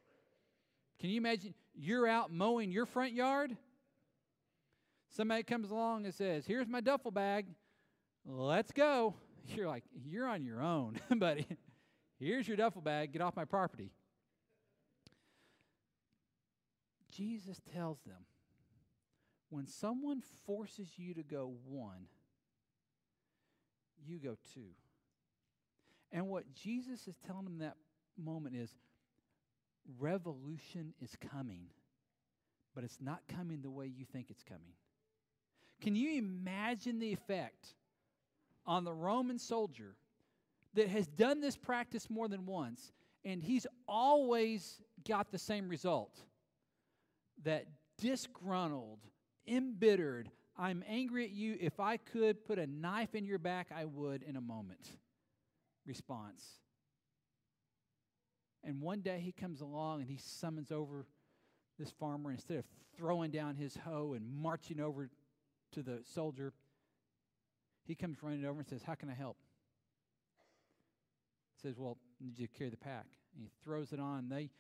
Can 1.01 1.11
you 1.11 1.17
imagine 1.17 1.55
you're 1.75 2.07
out 2.07 2.33
mowing 2.33 2.71
your 2.71 2.87
front 2.87 3.15
yard? 3.15 3.57
Somebody 5.17 5.45
comes 5.45 5.71
along 5.71 6.07
and 6.07 6.15
says, 6.15 6.45
Here's 6.45 6.69
my 6.69 6.81
duffel 6.81 7.13
bag. 7.13 7.47
Let's 8.27 8.73
go. 8.73 9.15
You're 9.55 9.69
like, 9.69 9.85
You're 10.05 10.27
on 10.27 10.45
your 10.45 10.61
own, 10.61 10.99
buddy. 11.17 11.47
Here's 12.19 12.49
your 12.49 12.57
duffel 12.57 12.83
bag. 12.83 13.13
Get 13.13 13.23
off 13.23 13.37
my 13.37 13.45
property. 13.45 13.93
Jesus 17.11 17.61
tells 17.73 18.01
them 18.01 18.25
when 19.51 19.67
someone 19.67 20.21
forces 20.47 20.89
you 20.97 21.15
to 21.15 21.23
go 21.23 21.55
one, 21.65 22.07
you 24.05 24.19
go 24.19 24.37
two. 24.53 24.71
And 26.11 26.29
what 26.29 26.53
Jesus 26.55 27.07
is 27.07 27.17
telling 27.25 27.45
them 27.45 27.59
that 27.59 27.77
moment 28.17 28.57
is 28.57 28.75
revolution 29.99 30.93
is 31.01 31.17
coming, 31.31 31.67
but 32.75 32.83
it's 32.83 32.99
not 33.01 33.21
coming 33.29 33.63
the 33.63 33.71
way 33.71 33.87
you 33.87 34.05
think 34.05 34.31
it's 34.31 34.43
coming. 34.43 34.75
Can 35.81 35.95
you 35.97 36.17
imagine 36.19 36.99
the 36.99 37.13
effect 37.13 37.75
on 38.67 38.85
the 38.85 38.93
Roman 38.93 39.39
soldier 39.39 39.97
that 40.75 40.89
has 40.89 41.07
done 41.07 41.41
this 41.41 41.57
practice 41.57 42.09
more 42.09 42.29
than 42.29 42.47
once 42.47 42.93
and 43.25 43.43
he's 43.43 43.67
always 43.87 44.81
got 45.07 45.31
the 45.31 45.39
same 45.39 45.69
result? 45.69 46.23
that 47.43 47.67
disgruntled, 47.99 49.01
embittered, 49.47 50.31
I'm 50.57 50.85
angry 50.89 51.25
at 51.25 51.31
you. 51.31 51.57
If 51.61 51.81
I 51.81 51.97
could 51.97 52.45
put 52.45 52.59
a 52.59 52.67
knife 52.67 53.15
in 53.15 53.25
your 53.25 53.39
back, 53.39 53.69
I 53.75 53.85
would 53.85 54.23
in 54.23 54.37
a 54.37 54.41
moment 54.41 54.89
response. 55.87 56.45
And 58.63 58.81
one 58.81 59.01
day 59.01 59.21
he 59.21 59.33
comes 59.33 59.61
along 59.61 60.01
and 60.01 60.09
he 60.09 60.17
summons 60.17 60.71
over 60.71 61.07
this 61.79 61.91
farmer. 61.91 62.31
Instead 62.31 62.59
of 62.59 62.65
throwing 62.97 63.31
down 63.31 63.57
his 63.57 63.77
hoe 63.77 64.15
and 64.15 64.27
marching 64.27 64.81
over 64.81 65.11
to 65.75 65.83
the 65.83 66.01
soldier, 66.15 66.53
he 67.85 67.95
comes 67.95 68.23
running 68.23 68.45
over 68.45 68.61
and 68.61 68.69
says, 68.69 68.83
How 68.83 68.95
can 68.95 69.09
I 69.09 69.15
help? 69.15 69.37
He 71.57 71.69
says, 71.69 71.79
Well, 71.79 71.99
need 72.21 72.39
you 72.39 72.49
carry 72.49 72.71
the 72.71 72.77
pack. 72.77 73.07
And 73.35 73.43
he 73.43 73.51
throws 73.63 73.93
it 73.93 74.01
on. 74.01 74.29
They 74.29 74.51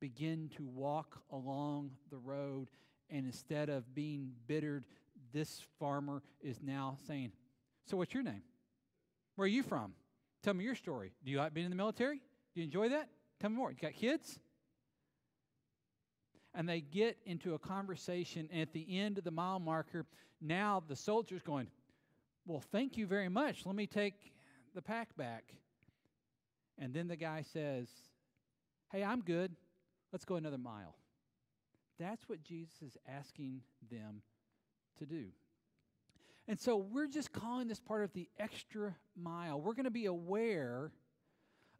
begin 0.00 0.50
to 0.56 0.66
walk 0.66 1.20
along 1.30 1.92
the 2.10 2.18
road. 2.18 2.70
And 3.10 3.26
instead 3.26 3.68
of 3.68 3.94
being 3.94 4.32
bittered, 4.46 4.84
this 5.32 5.62
farmer 5.78 6.22
is 6.40 6.60
now 6.62 6.96
saying, 7.06 7.32
So, 7.86 7.96
what's 7.96 8.14
your 8.14 8.22
name? 8.22 8.42
Where 9.36 9.44
are 9.44 9.48
you 9.48 9.62
from? 9.62 9.92
Tell 10.42 10.54
me 10.54 10.64
your 10.64 10.74
story. 10.74 11.12
Do 11.24 11.30
you 11.30 11.38
like 11.38 11.54
being 11.54 11.66
in 11.66 11.70
the 11.70 11.76
military? 11.76 12.16
Do 12.16 12.60
you 12.60 12.64
enjoy 12.64 12.88
that? 12.90 13.08
Tell 13.40 13.50
me 13.50 13.56
more. 13.56 13.70
You 13.70 13.76
got 13.80 13.94
kids? 13.94 14.40
And 16.54 16.68
they 16.68 16.80
get 16.80 17.18
into 17.24 17.54
a 17.54 17.58
conversation. 17.58 18.48
And 18.52 18.62
at 18.62 18.72
the 18.72 18.98
end 18.98 19.18
of 19.18 19.24
the 19.24 19.30
mile 19.30 19.60
marker, 19.60 20.06
now 20.40 20.82
the 20.86 20.96
soldier's 20.96 21.42
going, 21.42 21.68
Well, 22.46 22.62
thank 22.72 22.96
you 22.96 23.06
very 23.06 23.28
much. 23.28 23.66
Let 23.66 23.74
me 23.74 23.86
take 23.86 24.32
the 24.74 24.82
pack 24.82 25.16
back. 25.16 25.54
And 26.78 26.94
then 26.94 27.08
the 27.08 27.16
guy 27.16 27.42
says, 27.42 27.88
Hey, 28.90 29.04
I'm 29.04 29.20
good. 29.20 29.52
Let's 30.12 30.24
go 30.24 30.36
another 30.36 30.58
mile. 30.58 30.96
That's 31.98 32.28
what 32.28 32.42
Jesus 32.42 32.82
is 32.82 32.96
asking 33.08 33.60
them 33.90 34.22
to 34.98 35.06
do. 35.06 35.26
And 36.46 36.58
so 36.58 36.76
we're 36.78 37.08
just 37.08 37.32
calling 37.32 37.68
this 37.68 37.80
part 37.80 38.04
of 38.04 38.12
the 38.14 38.28
extra 38.38 38.96
mile. 39.14 39.60
We're 39.60 39.74
going 39.74 39.84
to 39.84 39.90
be 39.90 40.06
aware 40.06 40.92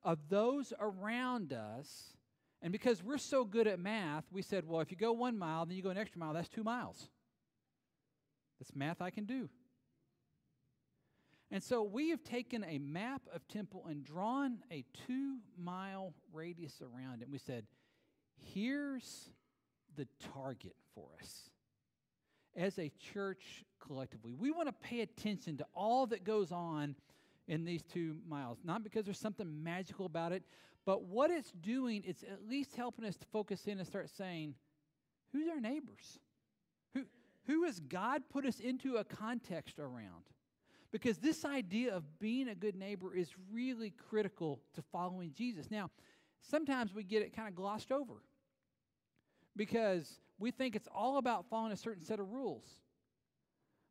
of 0.02 0.18
those 0.28 0.72
around 0.78 1.52
us. 1.52 2.12
And 2.60 2.72
because 2.72 3.02
we're 3.02 3.18
so 3.18 3.44
good 3.44 3.66
at 3.66 3.78
math, 3.78 4.24
we 4.32 4.42
said, 4.42 4.66
well, 4.66 4.80
if 4.80 4.90
you 4.90 4.96
go 4.96 5.12
one 5.12 5.38
mile, 5.38 5.64
then 5.64 5.76
you 5.76 5.82
go 5.82 5.90
an 5.90 5.98
extra 5.98 6.18
mile, 6.18 6.32
that's 6.32 6.48
two 6.48 6.64
miles. 6.64 7.08
That's 8.58 8.74
math 8.74 9.00
I 9.00 9.10
can 9.10 9.24
do. 9.24 9.48
And 11.50 11.62
so 11.62 11.82
we 11.82 12.10
have 12.10 12.22
taken 12.24 12.64
a 12.64 12.78
map 12.78 13.22
of 13.32 13.46
temple 13.48 13.86
and 13.88 14.04
drawn 14.04 14.58
a 14.70 14.84
two 15.06 15.38
mile 15.56 16.12
radius 16.32 16.82
around 16.82 17.22
it. 17.22 17.24
And 17.24 17.32
we 17.32 17.38
said, 17.38 17.64
here's 18.36 19.30
the 19.96 20.06
target 20.34 20.74
for 20.94 21.08
us 21.22 21.50
as 22.56 22.78
a 22.78 22.90
church 23.12 23.64
collectively. 23.80 24.34
We 24.34 24.50
want 24.50 24.68
to 24.68 24.88
pay 24.88 25.00
attention 25.00 25.56
to 25.58 25.66
all 25.74 26.06
that 26.08 26.24
goes 26.24 26.52
on 26.52 26.96
in 27.46 27.64
these 27.64 27.82
two 27.82 28.16
miles, 28.28 28.58
not 28.62 28.82
because 28.82 29.06
there's 29.06 29.18
something 29.18 29.62
magical 29.62 30.04
about 30.04 30.32
it, 30.32 30.42
but 30.88 31.02
what 31.02 31.30
it's 31.30 31.50
doing, 31.50 32.02
it's 32.06 32.22
at 32.22 32.48
least 32.48 32.74
helping 32.74 33.04
us 33.04 33.14
to 33.14 33.26
focus 33.26 33.66
in 33.66 33.76
and 33.76 33.86
start 33.86 34.08
saying, 34.08 34.54
who's 35.32 35.46
our 35.46 35.60
neighbors? 35.60 36.18
Who, 36.94 37.02
who 37.46 37.64
has 37.64 37.78
God 37.78 38.22
put 38.30 38.46
us 38.46 38.58
into 38.58 38.96
a 38.96 39.04
context 39.04 39.78
around? 39.78 40.24
Because 40.90 41.18
this 41.18 41.44
idea 41.44 41.94
of 41.94 42.18
being 42.18 42.48
a 42.48 42.54
good 42.54 42.74
neighbor 42.74 43.14
is 43.14 43.28
really 43.52 43.92
critical 44.08 44.62
to 44.76 44.80
following 44.90 45.34
Jesus. 45.34 45.70
Now, 45.70 45.90
sometimes 46.40 46.94
we 46.94 47.04
get 47.04 47.20
it 47.20 47.36
kind 47.36 47.48
of 47.48 47.54
glossed 47.54 47.92
over 47.92 48.22
because 49.56 50.20
we 50.38 50.50
think 50.50 50.74
it's 50.74 50.88
all 50.94 51.18
about 51.18 51.50
following 51.50 51.72
a 51.72 51.76
certain 51.76 52.02
set 52.02 52.18
of 52.18 52.30
rules. 52.30 52.64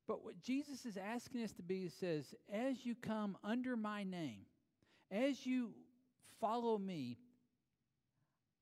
But 0.08 0.24
what 0.24 0.42
Jesus 0.42 0.84
is 0.84 0.98
asking 0.98 1.44
us 1.44 1.52
to 1.52 1.62
be 1.62 1.90
says, 1.90 2.34
as 2.52 2.88
you 2.88 2.96
come 2.96 3.38
under 3.44 3.78
my 3.78 4.04
name, 4.04 4.48
as 5.12 5.46
you 5.46 5.76
follow 6.40 6.78
me, 6.78 7.18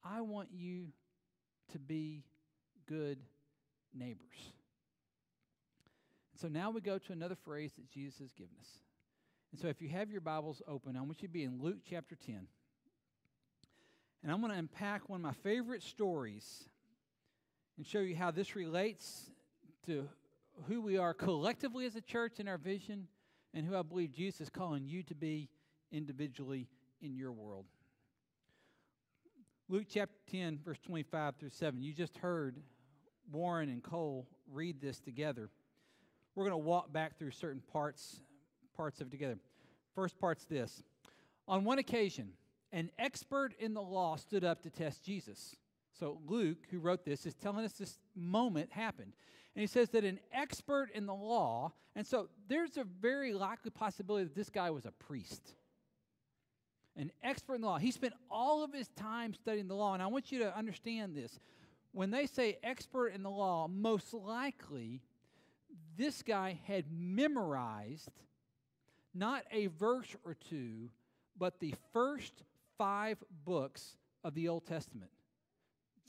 I 0.03 0.22
want 0.22 0.50
you 0.51 0.88
to 1.72 1.79
be 1.79 2.24
good 2.88 3.20
neighbors. 3.94 4.53
So 6.36 6.48
now 6.48 6.70
we 6.70 6.82
go 6.82 6.98
to 6.98 7.13
another 7.13 7.36
phrase 7.36 7.72
that 7.77 7.89
Jesus 7.89 8.20
has 8.20 8.32
given 8.34 8.55
us. 8.60 8.67
And 9.51 9.62
so 9.62 9.67
if 9.67 9.82
you 9.82 9.89
have 9.89 10.12
your 10.12 10.22
Bibles 10.22 10.62
open, 10.67 10.98
I 10.98 11.01
want 11.01 11.22
you 11.22 11.27
to 11.27 11.34
be 11.34 11.44
in 11.44 11.62
Luke 11.62 11.77
chapter 11.89 12.15
10. 12.15 12.48
And 14.22 14.32
I'm 14.32 14.41
going 14.41 14.51
to 14.51 14.58
unpack 14.58 15.08
one 15.08 15.20
of 15.20 15.24
my 15.24 15.34
favorite 15.44 15.82
stories 15.82 16.67
and 17.77 17.86
show 17.86 18.00
you 18.00 18.15
how 18.15 18.32
this 18.32 18.55
relates 18.55 19.32
to 19.86 20.10
who 20.67 20.82
we 20.82 20.98
are 20.98 21.13
collectively 21.13 21.86
as 21.86 21.96
a 21.96 22.01
church 22.01 22.39
in 22.39 22.48
our 22.48 22.58
vision 22.58 23.08
and 23.53 23.65
who 23.65 23.75
I 23.75 23.82
believe 23.82 24.12
Jesus 24.12 24.41
is 24.41 24.50
calling 24.50 24.86
you 24.86 25.03
to 25.03 25.15
be 25.15 25.50
individually 25.91 26.67
in 27.05 27.15
your 27.15 27.31
world. 27.31 27.65
Luke 29.69 29.85
chapter 29.89 30.15
10, 30.31 30.59
verse 30.63 30.79
25 30.79 31.35
through 31.38 31.50
7. 31.50 31.81
You 31.81 31.93
just 31.93 32.17
heard 32.17 32.57
Warren 33.31 33.69
and 33.69 33.83
Cole 33.83 34.27
read 34.51 34.81
this 34.81 35.00
together. 35.00 35.50
We're 36.33 36.43
going 36.43 36.62
to 36.62 36.67
walk 36.67 36.91
back 36.91 37.17
through 37.17 37.31
certain 37.31 37.62
parts 37.71 38.19
parts 38.75 39.00
of 39.00 39.07
it 39.07 39.12
together. 39.12 39.38
First 39.93 40.19
part's 40.19 40.43
this. 40.45 40.83
On 41.47 41.63
one 41.63 41.79
occasion, 41.79 42.33
an 42.74 42.89
expert 43.00 43.53
in 43.57 43.74
the 43.74 43.81
law 43.81 44.17
stood 44.17 44.43
up 44.43 44.62
to 44.63 44.69
test 44.69 45.01
Jesus. 45.01 45.55
So 45.97 46.19
Luke, 46.27 46.57
who 46.69 46.79
wrote 46.79 47.05
this, 47.05 47.25
is 47.25 47.35
telling 47.35 47.63
us 47.63 47.74
this 47.74 48.00
moment 48.15 48.74
happened. 48.74 49.13
And 49.55 49.62
he 49.62 49.67
says 49.67 49.89
that 49.91 50.03
an 50.03 50.19
expert 50.33 50.89
in 50.93 51.05
the 51.05 51.13
law, 51.13 51.71
and 51.95 52.05
so 52.05 52.27
there's 52.50 52.75
a 52.75 52.83
very 52.83 53.31
likely 53.31 53.71
possibility 53.71 54.25
that 54.25 54.35
this 54.35 54.50
guy 54.50 54.69
was 54.71 54.85
a 54.85 54.91
priest. 54.91 55.53
An 56.97 57.11
expert 57.23 57.55
in 57.55 57.61
the 57.61 57.67
law. 57.67 57.77
He 57.77 57.91
spent 57.91 58.13
all 58.31 58.63
of 58.63 58.73
his 58.73 58.87
time 58.89 59.33
studying 59.33 59.67
the 59.67 59.75
law. 59.75 59.93
And 59.93 60.01
I 60.01 60.07
want 60.07 60.31
you 60.31 60.39
to 60.39 60.57
understand 60.57 61.15
this. 61.15 61.39
When 61.91 62.11
they 62.11 62.25
say 62.25 62.57
expert 62.63 63.09
in 63.09 63.23
the 63.23 63.29
law, 63.29 63.67
most 63.67 64.13
likely 64.13 65.01
this 65.97 66.21
guy 66.23 66.59
had 66.65 66.85
memorized 66.91 68.11
not 69.13 69.43
a 69.51 69.67
verse 69.67 70.15
or 70.25 70.35
two, 70.49 70.89
but 71.37 71.59
the 71.59 71.73
first 71.93 72.43
five 72.77 73.17
books 73.45 73.95
of 74.23 74.33
the 74.33 74.49
Old 74.49 74.65
Testament 74.65 75.11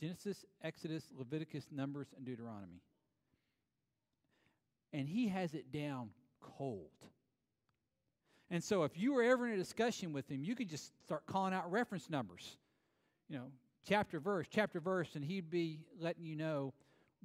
Genesis, 0.00 0.44
Exodus, 0.62 1.08
Leviticus, 1.16 1.66
Numbers, 1.70 2.08
and 2.16 2.26
Deuteronomy. 2.26 2.82
And 4.92 5.08
he 5.08 5.28
has 5.28 5.54
it 5.54 5.72
down 5.72 6.10
cold. 6.40 6.90
And 8.50 8.62
so 8.62 8.84
if 8.84 8.96
you 8.96 9.12
were 9.12 9.22
ever 9.22 9.46
in 9.46 9.54
a 9.54 9.56
discussion 9.56 10.12
with 10.12 10.30
him, 10.30 10.44
you 10.44 10.54
could 10.54 10.68
just 10.68 10.92
start 11.04 11.26
calling 11.26 11.52
out 11.52 11.70
reference 11.70 12.08
numbers. 12.08 12.56
You 13.28 13.38
know, 13.38 13.46
chapter, 13.88 14.20
verse, 14.20 14.46
chapter, 14.48 14.78
verse, 14.78 15.16
and 15.16 15.24
he'd 15.24 15.50
be 15.50 15.80
letting 15.98 16.24
you 16.24 16.36
know 16.36 16.72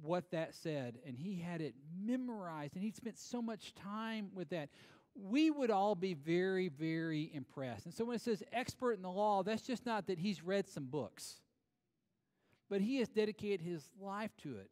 what 0.00 0.30
that 0.32 0.54
said, 0.54 0.98
and 1.06 1.16
he 1.16 1.36
had 1.36 1.60
it 1.60 1.74
memorized, 2.04 2.74
and 2.74 2.82
he'd 2.82 2.96
spent 2.96 3.18
so 3.18 3.40
much 3.40 3.72
time 3.74 4.30
with 4.34 4.48
that. 4.50 4.68
We 5.14 5.50
would 5.50 5.70
all 5.70 5.94
be 5.94 6.14
very, 6.14 6.68
very 6.68 7.30
impressed. 7.34 7.84
And 7.84 7.94
so 7.94 8.04
when 8.06 8.16
it 8.16 8.22
says 8.22 8.42
expert 8.52 8.94
in 8.94 9.02
the 9.02 9.10
law, 9.10 9.42
that's 9.42 9.62
just 9.62 9.86
not 9.86 10.06
that 10.08 10.18
he's 10.18 10.42
read 10.42 10.66
some 10.66 10.86
books, 10.86 11.40
but 12.68 12.80
he 12.80 12.96
has 12.96 13.08
dedicated 13.08 13.60
his 13.60 13.90
life 14.00 14.30
to 14.42 14.56
it. 14.56 14.70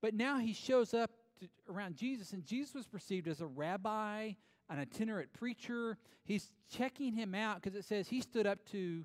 But 0.00 0.14
now 0.14 0.38
he 0.38 0.54
shows 0.54 0.94
up 0.94 1.10
to, 1.40 1.48
around 1.68 1.96
Jesus, 1.96 2.32
and 2.32 2.46
Jesus 2.46 2.74
was 2.74 2.86
perceived 2.86 3.28
as 3.28 3.40
a 3.40 3.46
rabbi, 3.46 4.32
an 4.70 4.78
itinerant 4.78 5.32
preacher. 5.32 5.98
He's 6.24 6.50
checking 6.70 7.12
him 7.12 7.34
out 7.34 7.60
because 7.60 7.76
it 7.76 7.84
says 7.84 8.08
he 8.08 8.20
stood 8.20 8.46
up 8.46 8.64
to 8.70 9.04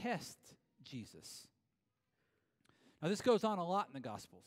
test 0.00 0.38
Jesus. 0.82 1.46
Now, 3.02 3.08
this 3.08 3.20
goes 3.20 3.44
on 3.44 3.58
a 3.58 3.66
lot 3.66 3.88
in 3.88 3.94
the 3.94 4.00
Gospels, 4.00 4.44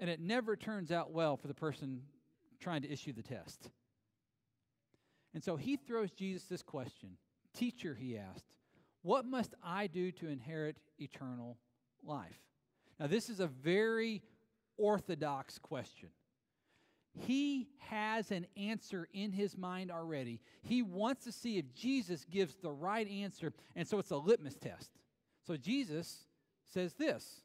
and 0.00 0.08
it 0.08 0.20
never 0.20 0.56
turns 0.56 0.90
out 0.90 1.12
well 1.12 1.36
for 1.36 1.48
the 1.48 1.54
person 1.54 2.02
trying 2.60 2.82
to 2.82 2.90
issue 2.90 3.12
the 3.12 3.22
test. 3.22 3.70
And 5.34 5.44
so 5.44 5.56
he 5.56 5.76
throws 5.76 6.10
Jesus 6.12 6.44
this 6.44 6.62
question 6.62 7.18
Teacher, 7.54 7.94
he 7.94 8.18
asked, 8.18 8.44
what 9.02 9.24
must 9.24 9.54
I 9.62 9.86
do 9.86 10.10
to 10.12 10.28
inherit 10.28 10.78
eternal 10.98 11.58
life? 12.02 12.40
Now, 12.98 13.06
this 13.06 13.28
is 13.28 13.38
a 13.38 13.46
very 13.46 14.22
orthodox 14.76 15.58
question. 15.58 16.08
He 17.18 17.68
has 17.78 18.30
an 18.30 18.46
answer 18.56 19.08
in 19.12 19.32
his 19.32 19.56
mind 19.56 19.90
already. 19.90 20.40
He 20.62 20.82
wants 20.82 21.24
to 21.24 21.32
see 21.32 21.58
if 21.58 21.74
Jesus 21.74 22.24
gives 22.30 22.56
the 22.56 22.70
right 22.70 23.08
answer, 23.08 23.52
and 23.74 23.88
so 23.88 23.98
it's 23.98 24.10
a 24.10 24.16
litmus 24.16 24.56
test. 24.56 24.90
So 25.46 25.56
Jesus 25.56 26.24
says 26.72 26.94
this 26.94 27.42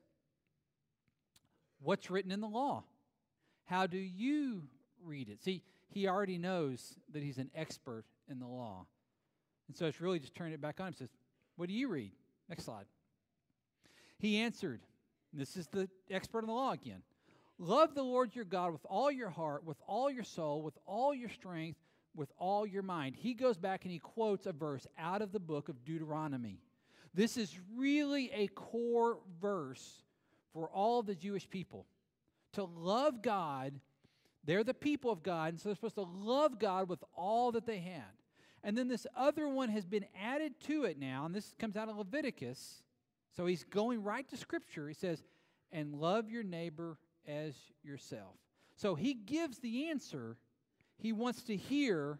What's 1.81 2.11
written 2.11 2.31
in 2.31 2.41
the 2.41 2.47
law? 2.47 2.83
How 3.65 3.87
do 3.87 3.97
you 3.97 4.63
read 5.03 5.29
it? 5.29 5.41
See, 5.41 5.63
he 5.89 6.07
already 6.07 6.37
knows 6.37 6.95
that 7.13 7.23
he's 7.23 7.37
an 7.37 7.49
expert 7.55 8.05
in 8.29 8.39
the 8.39 8.47
law. 8.47 8.85
And 9.67 9.77
so 9.77 9.85
it's 9.85 10.01
really 10.01 10.19
just 10.19 10.35
turning 10.35 10.53
it 10.53 10.61
back 10.61 10.79
on 10.79 10.87
him. 10.87 10.93
Says, 10.93 11.09
What 11.55 11.69
do 11.69 11.73
you 11.73 11.87
read? 11.87 12.11
Next 12.49 12.65
slide. 12.65 12.85
He 14.19 14.37
answered, 14.39 14.81
This 15.31 15.55
is 15.55 15.67
the 15.67 15.87
expert 16.09 16.39
in 16.39 16.47
the 16.47 16.53
law 16.53 16.71
again. 16.71 17.01
Love 17.61 17.93
the 17.93 18.01
Lord 18.01 18.35
your 18.35 18.43
God 18.43 18.71
with 18.71 18.83
all 18.89 19.11
your 19.11 19.29
heart, 19.29 19.63
with 19.63 19.77
all 19.85 20.09
your 20.09 20.23
soul, 20.23 20.63
with 20.63 20.73
all 20.87 21.13
your 21.13 21.29
strength, 21.29 21.79
with 22.15 22.31
all 22.39 22.65
your 22.65 22.81
mind. 22.81 23.15
He 23.15 23.35
goes 23.35 23.55
back 23.55 23.83
and 23.83 23.91
he 23.91 23.99
quotes 23.99 24.47
a 24.47 24.51
verse 24.51 24.87
out 24.97 25.21
of 25.21 25.31
the 25.31 25.39
book 25.39 25.69
of 25.69 25.85
Deuteronomy. 25.85 26.59
This 27.13 27.37
is 27.37 27.55
really 27.77 28.31
a 28.33 28.47
core 28.47 29.19
verse 29.39 30.01
for 30.53 30.69
all 30.69 31.03
the 31.03 31.13
Jewish 31.13 31.47
people. 31.47 31.85
To 32.53 32.63
love 32.63 33.21
God, 33.21 33.79
they're 34.43 34.63
the 34.63 34.73
people 34.73 35.11
of 35.11 35.21
God, 35.21 35.49
and 35.49 35.61
so 35.61 35.69
they're 35.69 35.75
supposed 35.75 35.95
to 35.95 36.01
love 36.01 36.57
God 36.57 36.89
with 36.89 37.03
all 37.15 37.51
that 37.51 37.67
they 37.67 37.77
had. 37.77 38.01
And 38.63 38.75
then 38.75 38.87
this 38.87 39.05
other 39.15 39.47
one 39.47 39.69
has 39.69 39.85
been 39.85 40.05
added 40.19 40.59
to 40.61 40.85
it 40.85 40.99
now, 40.99 41.25
and 41.25 41.35
this 41.35 41.53
comes 41.59 41.77
out 41.77 41.89
of 41.89 41.97
Leviticus. 41.97 42.81
So 43.35 43.45
he's 43.45 43.63
going 43.63 44.01
right 44.01 44.27
to 44.29 44.35
Scripture. 44.35 44.87
He 44.87 44.95
says, 44.95 45.21
and 45.71 45.93
love 45.93 46.31
your 46.31 46.43
neighbor 46.43 46.97
as 47.27 47.55
yourself. 47.83 48.35
So 48.75 48.95
he 48.95 49.13
gives 49.13 49.59
the 49.59 49.89
answer 49.89 50.37
he 50.97 51.13
wants 51.13 51.43
to 51.43 51.55
hear 51.55 52.19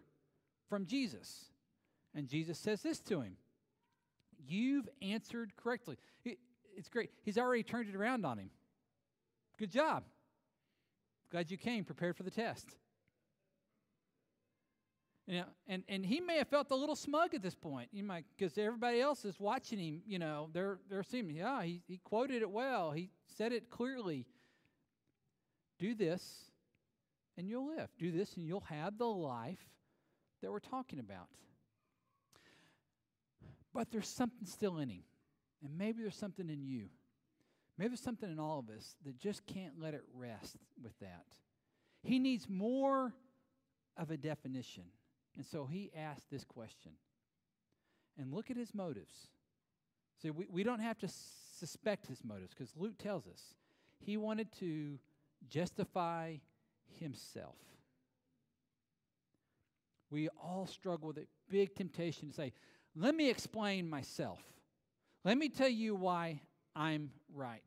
from 0.68 0.86
Jesus. 0.86 1.46
And 2.14 2.28
Jesus 2.28 2.58
says 2.58 2.82
this 2.82 3.00
to 3.00 3.20
him 3.20 3.36
You've 4.44 4.88
answered 5.00 5.52
correctly 5.56 5.96
it's 6.76 6.88
great. 6.88 7.10
He's 7.22 7.38
already 7.38 7.62
turned 7.62 7.88
it 7.88 7.94
around 7.94 8.24
on 8.24 8.38
him. 8.38 8.50
Good 9.58 9.70
job. 9.70 10.04
Glad 11.30 11.50
you 11.50 11.56
came 11.56 11.84
prepared 11.84 12.16
for 12.16 12.22
the 12.22 12.30
test. 12.30 12.76
You 15.26 15.38
know, 15.38 15.44
and, 15.68 15.84
and 15.88 16.04
he 16.04 16.20
may 16.20 16.38
have 16.38 16.48
felt 16.48 16.70
a 16.72 16.74
little 16.74 16.96
smug 16.96 17.32
at 17.32 17.42
this 17.42 17.54
point, 17.54 17.88
you 17.92 18.02
might 18.02 18.24
because 18.36 18.58
everybody 18.58 19.00
else 19.00 19.24
is 19.24 19.38
watching 19.38 19.78
him. 19.78 20.02
You 20.04 20.18
know, 20.18 20.48
they're 20.52 20.78
they're 20.90 21.04
seeing, 21.04 21.30
yeah, 21.30 21.62
he, 21.62 21.80
he 21.86 21.98
quoted 21.98 22.42
it 22.42 22.50
well. 22.50 22.90
He 22.90 23.08
said 23.36 23.52
it 23.52 23.70
clearly. 23.70 24.26
Do 25.78 25.94
this, 25.94 26.50
and 27.36 27.48
you'll 27.48 27.74
live. 27.76 27.88
Do 27.98 28.10
this, 28.10 28.36
and 28.36 28.46
you'll 28.46 28.60
have 28.68 28.98
the 28.98 29.06
life 29.06 29.64
that 30.42 30.50
we're 30.50 30.58
talking 30.58 30.98
about. 30.98 31.28
But 33.72 33.90
there's 33.90 34.08
something 34.08 34.46
still 34.46 34.78
in 34.78 34.88
him. 34.90 35.04
And 35.64 35.78
maybe 35.78 36.02
there's 36.02 36.16
something 36.16 36.50
in 36.50 36.62
you. 36.62 36.88
Maybe 37.78 37.88
there's 37.88 38.00
something 38.00 38.30
in 38.30 38.38
all 38.38 38.58
of 38.58 38.68
us 38.68 38.96
that 39.04 39.18
just 39.18 39.46
can't 39.46 39.80
let 39.80 39.94
it 39.94 40.02
rest 40.14 40.56
with 40.82 40.98
that. 41.00 41.24
He 42.02 42.18
needs 42.18 42.48
more 42.48 43.14
of 43.96 44.10
a 44.10 44.16
definition. 44.16 44.84
And 45.36 45.46
so 45.46 45.66
he 45.66 45.90
asked 45.96 46.30
this 46.30 46.44
question. 46.44 46.92
And 48.18 48.32
look 48.32 48.50
at 48.50 48.56
his 48.56 48.74
motives. 48.74 49.14
See, 50.20 50.30
we, 50.30 50.46
we 50.50 50.62
don't 50.62 50.80
have 50.80 50.98
to 50.98 51.08
suspect 51.58 52.06
his 52.06 52.22
motives 52.22 52.52
because 52.56 52.72
Luke 52.76 52.98
tells 52.98 53.26
us 53.26 53.54
he 54.04 54.16
wanted 54.16 54.52
to 54.58 54.98
justify 55.48 56.36
himself. 56.98 57.56
We 60.10 60.28
all 60.42 60.66
struggle 60.66 61.08
with 61.08 61.18
a 61.18 61.26
big 61.48 61.74
temptation 61.74 62.28
to 62.28 62.34
say, 62.34 62.52
let 62.94 63.14
me 63.14 63.30
explain 63.30 63.88
myself. 63.88 64.40
Let 65.24 65.38
me 65.38 65.48
tell 65.48 65.68
you 65.68 65.94
why 65.94 66.40
I'm 66.76 67.10
right. 67.34 67.62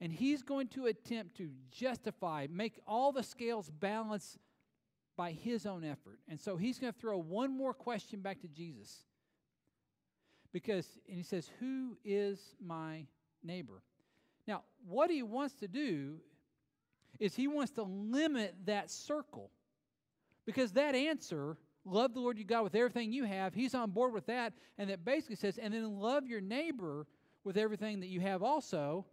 And 0.00 0.12
he's 0.12 0.42
going 0.42 0.68
to 0.68 0.86
attempt 0.86 1.36
to 1.38 1.50
justify, 1.70 2.46
make 2.50 2.78
all 2.86 3.12
the 3.12 3.22
scales 3.22 3.70
balance 3.70 4.38
by 5.16 5.32
his 5.32 5.66
own 5.66 5.84
effort. 5.84 6.18
And 6.28 6.40
so 6.40 6.56
he's 6.56 6.78
going 6.78 6.92
to 6.92 6.98
throw 6.98 7.18
one 7.18 7.56
more 7.56 7.72
question 7.74 8.20
back 8.20 8.40
to 8.42 8.48
Jesus. 8.48 9.04
Because, 10.52 10.86
and 11.08 11.16
he 11.16 11.22
says, 11.22 11.50
Who 11.60 11.96
is 12.04 12.54
my 12.64 13.06
neighbor? 13.42 13.82
Now, 14.46 14.62
what 14.86 15.10
he 15.10 15.22
wants 15.22 15.54
to 15.56 15.68
do 15.68 16.16
is 17.18 17.34
he 17.34 17.48
wants 17.48 17.72
to 17.72 17.82
limit 17.82 18.54
that 18.66 18.90
circle. 18.90 19.50
Because 20.44 20.72
that 20.72 20.94
answer 20.94 21.56
love 21.84 22.14
the 22.14 22.20
Lord 22.20 22.36
your 22.36 22.46
God 22.46 22.64
with 22.64 22.74
everything 22.74 23.12
you 23.12 23.24
have. 23.24 23.54
He's 23.54 23.74
on 23.74 23.90
board 23.90 24.12
with 24.12 24.26
that. 24.26 24.52
And 24.78 24.90
that 24.90 25.04
basically 25.04 25.36
says, 25.36 25.58
and 25.58 25.72
then 25.72 25.98
love 25.98 26.26
your 26.26 26.40
neighbor 26.40 27.06
with 27.44 27.56
everything 27.56 28.00
that 28.00 28.08
you 28.08 28.20
have 28.20 28.42
also. 28.42 29.06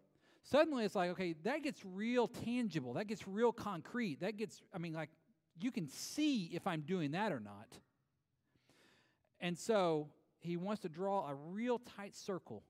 Suddenly 0.43 0.83
it's 0.83 0.95
like, 0.95 1.11
okay, 1.11 1.35
that 1.43 1.63
gets 1.63 1.81
real 1.85 2.27
tangible. 2.27 2.93
That 2.93 3.05
gets 3.05 3.27
real 3.27 3.51
concrete. 3.51 4.21
That 4.21 4.37
gets, 4.37 4.61
I 4.73 4.79
mean, 4.79 4.93
like, 4.93 5.09
you 5.61 5.71
can 5.71 5.87
see 5.87 6.49
if 6.53 6.65
I'm 6.65 6.81
doing 6.81 7.11
that 7.11 7.31
or 7.31 7.39
not. 7.39 7.67
And 9.39 9.57
so 9.57 10.09
he 10.39 10.57
wants 10.57 10.81
to 10.81 10.89
draw 10.89 11.29
a 11.29 11.35
real 11.35 11.79
tight 11.97 12.15
circle 12.15 12.63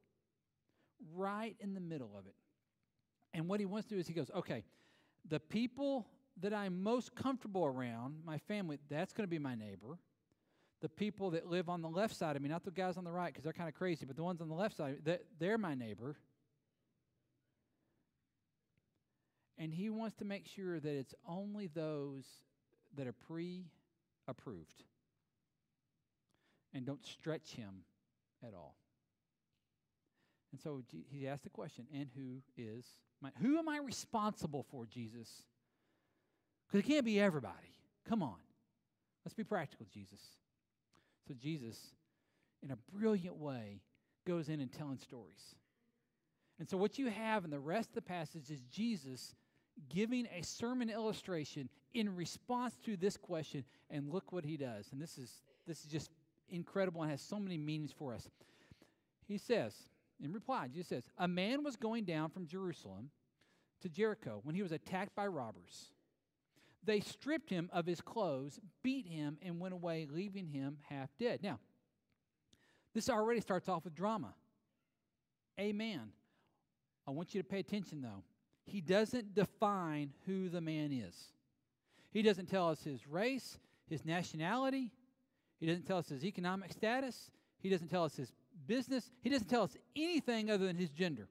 right 1.15 1.55
in 1.59 1.73
the 1.73 1.79
middle 1.79 2.11
of 2.17 2.25
it. 2.27 2.35
And 3.33 3.47
what 3.47 3.59
he 3.59 3.65
wants 3.65 3.87
to 3.87 3.95
do 3.95 3.99
is 3.99 4.07
he 4.07 4.13
goes, 4.13 4.29
okay, 4.35 4.63
the 5.27 5.39
people 5.39 6.07
that 6.41 6.53
I'm 6.53 6.81
most 6.81 7.15
comfortable 7.15 7.65
around, 7.65 8.15
my 8.25 8.37
family, 8.37 8.79
that's 8.89 9.13
going 9.13 9.25
to 9.25 9.29
be 9.29 9.39
my 9.39 9.55
neighbor. 9.55 9.99
The 10.81 10.89
people 10.89 11.31
that 11.31 11.47
live 11.47 11.69
on 11.69 11.81
the 11.81 11.89
left 11.89 12.15
side 12.15 12.35
of 12.35 12.41
me, 12.41 12.49
not 12.49 12.63
the 12.63 12.71
guys 12.71 12.97
on 12.97 13.03
the 13.03 13.11
right 13.11 13.31
because 13.31 13.43
they're 13.43 13.53
kind 13.53 13.69
of 13.69 13.75
crazy, 13.75 14.05
but 14.05 14.15
the 14.15 14.23
ones 14.23 14.41
on 14.41 14.49
the 14.49 14.55
left 14.55 14.75
side, 14.75 14.97
they're 15.39 15.57
my 15.57 15.75
neighbor. 15.75 16.17
And 19.57 19.73
he 19.73 19.89
wants 19.89 20.15
to 20.17 20.25
make 20.25 20.45
sure 20.47 20.79
that 20.79 20.93
it's 20.93 21.13
only 21.27 21.67
those 21.67 22.25
that 22.97 23.07
are 23.07 23.13
pre 23.13 23.65
approved 24.27 24.83
and 26.73 26.85
don't 26.85 27.05
stretch 27.05 27.51
him 27.51 27.83
at 28.45 28.53
all. 28.53 28.75
And 30.51 30.59
so 30.59 30.83
he 31.09 31.27
asked 31.27 31.43
the 31.43 31.49
question, 31.49 31.85
and 31.93 32.09
who 32.15 32.41
is 32.57 32.85
my, 33.23 33.29
who 33.41 33.57
am 33.57 33.69
I 33.69 33.79
responsible 33.79 34.65
for, 34.69 34.85
Jesus? 34.85 35.29
Because 36.67 36.85
it 36.85 36.87
can't 36.87 37.05
be 37.05 37.19
everybody. 37.19 37.73
Come 38.07 38.21
on. 38.21 38.35
Let's 39.25 39.33
be 39.33 39.43
practical, 39.43 39.85
Jesus. 39.91 40.19
So 41.27 41.33
Jesus, 41.33 41.79
in 42.61 42.71
a 42.71 42.77
brilliant 42.95 43.37
way, 43.37 43.81
goes 44.27 44.49
in 44.49 44.59
and 44.59 44.71
telling 44.71 44.97
stories. 44.97 45.55
And 46.59 46.69
so 46.69 46.77
what 46.77 46.99
you 46.99 47.09
have 47.09 47.45
in 47.45 47.49
the 47.49 47.59
rest 47.59 47.89
of 47.89 47.95
the 47.95 48.01
passage 48.01 48.49
is 48.51 48.59
Jesus 48.71 49.33
giving 49.89 50.27
a 50.27 50.43
sermon 50.43 50.89
illustration 50.89 51.69
in 51.93 52.15
response 52.15 52.75
to 52.85 52.95
this 52.95 53.17
question, 53.17 53.63
and 53.89 54.09
look 54.09 54.31
what 54.31 54.45
he 54.45 54.57
does. 54.57 54.89
And 54.91 55.01
this 55.01 55.17
is 55.17 55.41
this 55.65 55.79
is 55.79 55.85
just 55.85 56.11
incredible 56.49 57.01
and 57.01 57.11
has 57.11 57.21
so 57.21 57.39
many 57.39 57.57
meanings 57.57 57.91
for 57.91 58.13
us. 58.13 58.27
He 59.27 59.37
says, 59.37 59.73
in 60.21 60.31
reply, 60.31 60.67
Jesus 60.67 60.87
says, 60.87 61.03
A 61.17 61.27
man 61.27 61.63
was 61.63 61.75
going 61.75 62.03
down 62.03 62.29
from 62.29 62.47
Jerusalem 62.47 63.09
to 63.83 63.89
Jericho 63.89 64.39
when 64.43 64.55
he 64.55 64.63
was 64.63 64.71
attacked 64.71 65.15
by 65.15 65.27
robbers. 65.27 65.91
They 66.83 66.99
stripped 66.99 67.49
him 67.49 67.69
of 67.71 67.85
his 67.85 68.01
clothes, 68.01 68.59
beat 68.81 69.07
him, 69.07 69.37
and 69.41 69.59
went 69.59 69.73
away, 69.73 70.07
leaving 70.09 70.47
him 70.47 70.77
half 70.89 71.09
dead. 71.17 71.41
Now, 71.41 71.59
this 72.93 73.09
already 73.09 73.39
starts 73.39 73.69
off 73.69 73.85
with 73.85 73.95
drama. 73.95 74.33
Amen. 75.59 76.11
I 77.07 77.11
want 77.11 77.33
you 77.33 77.41
to 77.41 77.47
pay 77.47 77.59
attention, 77.59 78.01
though. 78.01 78.23
He 78.65 78.81
doesn't 78.81 79.33
define 79.33 80.11
who 80.25 80.49
the 80.49 80.61
man 80.61 80.91
is. 80.91 81.15
He 82.11 82.21
doesn't 82.21 82.49
tell 82.49 82.69
us 82.69 82.83
his 82.83 83.07
race, 83.07 83.57
his 83.89 84.05
nationality. 84.05 84.91
He 85.59 85.65
doesn't 85.65 85.85
tell 85.85 85.97
us 85.97 86.09
his 86.09 86.25
economic 86.25 86.71
status. 86.71 87.31
He 87.59 87.69
doesn't 87.69 87.89
tell 87.89 88.03
us 88.03 88.15
his 88.15 88.31
business. 88.67 89.09
He 89.21 89.29
doesn't 89.29 89.47
tell 89.47 89.63
us 89.63 89.77
anything 89.95 90.51
other 90.51 90.65
than 90.65 90.75
his 90.75 90.89
gender. 90.89 91.27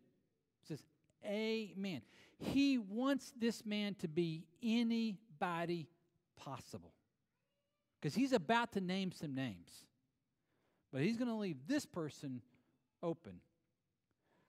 He 0.60 0.66
says, 0.66 0.82
Amen. 1.24 2.02
He 2.42 2.76
wants 2.78 3.32
this 3.38 3.64
man 3.64 3.94
to 3.96 4.08
be 4.08 4.44
anybody 4.62 5.88
possible. 6.36 6.92
Because 8.00 8.14
he's 8.14 8.32
about 8.32 8.72
to 8.72 8.80
name 8.80 9.12
some 9.12 9.34
names. 9.34 9.70
But 10.92 11.02
he's 11.02 11.16
going 11.16 11.28
to 11.28 11.36
leave 11.36 11.56
this 11.68 11.86
person 11.86 12.42
open. 13.02 13.34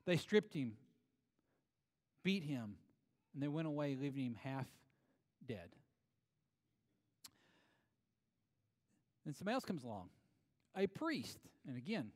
They 0.05 0.17
stripped 0.17 0.53
him, 0.53 0.73
beat 2.23 2.43
him, 2.43 2.75
and 3.33 3.41
they 3.41 3.47
went 3.47 3.67
away, 3.67 3.95
leaving 3.99 4.25
him 4.25 4.37
half 4.43 4.67
dead. 5.47 5.69
Then 9.23 9.33
somebody 9.33 9.53
else 9.53 9.65
comes 9.65 9.83
along, 9.83 10.09
a 10.75 10.87
priest. 10.87 11.37
And 11.67 11.77
again, 11.77 12.09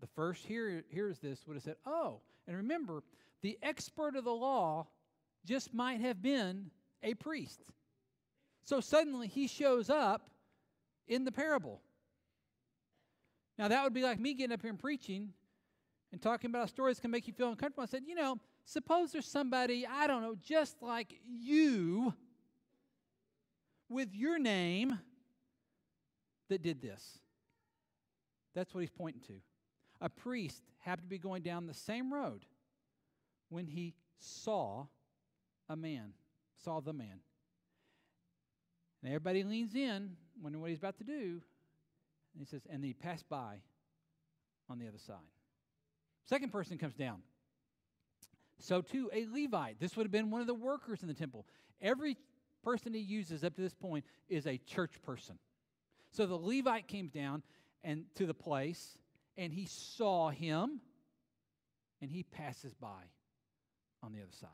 the 0.00 0.06
first 0.08 0.44
here 0.44 0.84
hears 0.88 1.18
this 1.20 1.46
would 1.46 1.54
have 1.54 1.62
said, 1.62 1.76
Oh, 1.86 2.20
and 2.46 2.56
remember, 2.56 3.02
the 3.40 3.58
expert 3.62 4.16
of 4.16 4.24
the 4.24 4.32
law 4.32 4.88
just 5.44 5.74
might 5.74 6.00
have 6.00 6.22
been 6.22 6.70
a 7.02 7.14
priest. 7.14 7.62
So 8.64 8.80
suddenly 8.80 9.26
he 9.26 9.46
shows 9.48 9.90
up 9.90 10.30
in 11.08 11.24
the 11.24 11.32
parable. 11.32 11.80
Now, 13.58 13.68
that 13.68 13.84
would 13.84 13.92
be 13.92 14.02
like 14.02 14.18
me 14.18 14.34
getting 14.34 14.54
up 14.54 14.62
here 14.62 14.70
and 14.70 14.78
preaching 14.78 15.30
and 16.10 16.20
talking 16.20 16.50
about 16.50 16.64
a 16.64 16.68
story 16.68 16.90
that's 16.90 17.00
going 17.00 17.10
to 17.10 17.16
make 17.16 17.26
you 17.26 17.32
feel 17.32 17.48
uncomfortable. 17.48 17.82
I 17.82 17.86
said, 17.86 18.02
you 18.06 18.14
know, 18.14 18.38
suppose 18.64 19.12
there's 19.12 19.26
somebody, 19.26 19.86
I 19.86 20.06
don't 20.06 20.22
know, 20.22 20.36
just 20.42 20.82
like 20.82 21.14
you 21.24 22.14
with 23.88 24.14
your 24.14 24.38
name 24.38 24.98
that 26.48 26.62
did 26.62 26.80
this. 26.80 27.18
That's 28.54 28.74
what 28.74 28.80
he's 28.80 28.90
pointing 28.90 29.22
to. 29.28 29.34
A 30.00 30.08
priest 30.08 30.62
happened 30.80 31.06
to 31.06 31.10
be 31.10 31.18
going 31.18 31.42
down 31.42 31.66
the 31.66 31.74
same 31.74 32.12
road 32.12 32.44
when 33.48 33.66
he 33.66 33.94
saw 34.18 34.86
a 35.72 35.76
man, 35.76 36.12
saw 36.64 36.80
the 36.80 36.92
man. 36.92 37.20
And 39.02 39.12
everybody 39.12 39.42
leans 39.42 39.74
in, 39.74 40.16
wondering 40.40 40.60
what 40.60 40.70
he's 40.70 40.78
about 40.78 40.98
to 40.98 41.04
do. 41.04 41.40
And 42.32 42.38
he 42.38 42.44
says, 42.44 42.62
and 42.70 42.84
he 42.84 42.92
passed 42.92 43.28
by 43.28 43.56
on 44.70 44.78
the 44.78 44.86
other 44.86 44.98
side. 44.98 45.16
Second 46.24 46.52
person 46.52 46.78
comes 46.78 46.94
down. 46.94 47.22
So 48.58 48.80
too, 48.80 49.10
a 49.12 49.26
Levite. 49.26 49.80
This 49.80 49.96
would 49.96 50.04
have 50.04 50.12
been 50.12 50.30
one 50.30 50.40
of 50.40 50.46
the 50.46 50.54
workers 50.54 51.02
in 51.02 51.08
the 51.08 51.14
temple. 51.14 51.46
Every 51.80 52.16
person 52.62 52.94
he 52.94 53.00
uses 53.00 53.42
up 53.42 53.56
to 53.56 53.60
this 53.60 53.74
point 53.74 54.04
is 54.28 54.46
a 54.46 54.56
church 54.58 55.02
person. 55.02 55.36
So 56.12 56.26
the 56.26 56.36
Levite 56.36 56.86
came 56.86 57.08
down 57.08 57.42
and 57.82 58.04
to 58.14 58.26
the 58.26 58.34
place, 58.34 58.96
and 59.36 59.52
he 59.52 59.66
saw 59.66 60.30
him, 60.30 60.80
and 62.00 62.10
he 62.10 62.22
passes 62.22 62.72
by 62.74 63.10
on 64.02 64.12
the 64.12 64.20
other 64.20 64.32
side. 64.32 64.48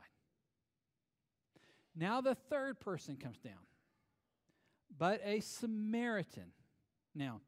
Now 1.95 2.21
the 2.21 2.35
third 2.35 2.79
person 2.79 3.17
comes 3.17 3.39
down 3.39 3.59
but 4.99 5.21
a 5.23 5.39
Samaritan. 5.39 6.51
Now, 7.15 7.41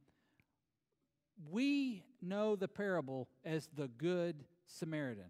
we 1.49 2.03
know 2.21 2.55
the 2.55 2.67
parable 2.67 3.27
as 3.43 3.67
the 3.75 3.87
Good 3.87 4.43
Samaritan. 4.65 5.29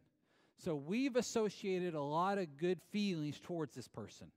So 0.57 0.75
we've 0.75 1.15
associated 1.15 1.95
a 1.95 2.01
lot 2.01 2.37
of 2.37 2.57
good 2.57 2.79
feelings 2.91 3.39
towards 3.39 3.73
this 3.73 3.87
person. 3.87 4.27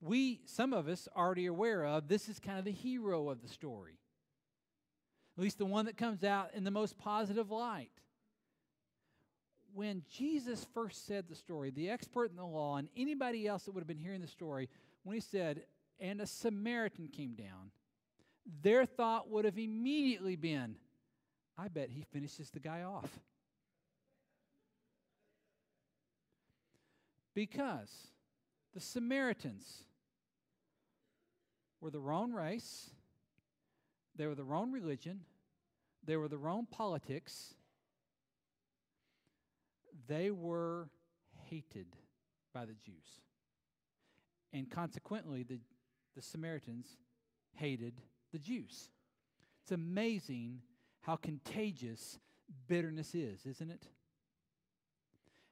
We, 0.00 0.42
some 0.44 0.72
of 0.72 0.86
us, 0.86 1.08
already 1.16 1.46
aware 1.46 1.84
of 1.84 2.06
this 2.06 2.28
is 2.28 2.38
kind 2.38 2.58
of 2.58 2.64
the 2.64 2.70
hero 2.70 3.28
of 3.30 3.42
the 3.42 3.48
story. 3.48 3.98
At 5.36 5.42
least 5.42 5.58
the 5.58 5.66
one 5.66 5.86
that 5.86 5.96
comes 5.96 6.22
out 6.22 6.50
in 6.54 6.62
the 6.62 6.70
most 6.70 6.98
positive 6.98 7.50
light. 7.50 7.90
When 9.74 10.02
Jesus 10.10 10.66
first 10.74 11.06
said 11.06 11.26
the 11.28 11.34
story, 11.34 11.70
the 11.70 11.90
expert 11.90 12.30
in 12.30 12.36
the 12.36 12.44
law 12.44 12.76
and 12.76 12.88
anybody 12.96 13.46
else 13.46 13.64
that 13.64 13.72
would 13.72 13.80
have 13.80 13.88
been 13.88 13.98
hearing 13.98 14.20
the 14.20 14.26
story, 14.26 14.68
when 15.04 15.14
he 15.14 15.20
said, 15.20 15.62
and 16.00 16.20
a 16.20 16.26
Samaritan 16.26 17.08
came 17.08 17.34
down, 17.34 17.70
their 18.62 18.86
thought 18.86 19.30
would 19.30 19.44
have 19.44 19.58
immediately 19.58 20.36
been, 20.36 20.76
I 21.56 21.68
bet 21.68 21.90
he 21.90 22.02
finishes 22.12 22.50
the 22.50 22.60
guy 22.60 22.82
off. 22.82 23.10
Because 27.34 27.92
the 28.74 28.80
Samaritans 28.80 29.84
were 31.80 31.90
the 31.90 32.00
wrong 32.00 32.32
race, 32.32 32.90
they 34.16 34.26
were 34.26 34.34
the 34.34 34.44
wrong 34.44 34.72
religion, 34.72 35.20
they 36.04 36.16
were 36.16 36.28
the 36.28 36.38
wrong 36.38 36.66
politics, 36.68 37.54
they 40.06 40.30
were 40.30 40.88
hated 41.46 41.86
by 42.54 42.64
the 42.64 42.74
Jews. 42.74 43.20
And 44.52 44.70
consequently, 44.70 45.42
the, 45.42 45.58
the 46.16 46.22
Samaritans 46.22 46.96
hated 47.54 48.00
the 48.32 48.38
Jews. 48.38 48.90
It's 49.62 49.72
amazing 49.72 50.62
how 51.00 51.16
contagious 51.16 52.18
bitterness 52.66 53.14
is, 53.14 53.44
isn't 53.46 53.70
it? 53.70 53.86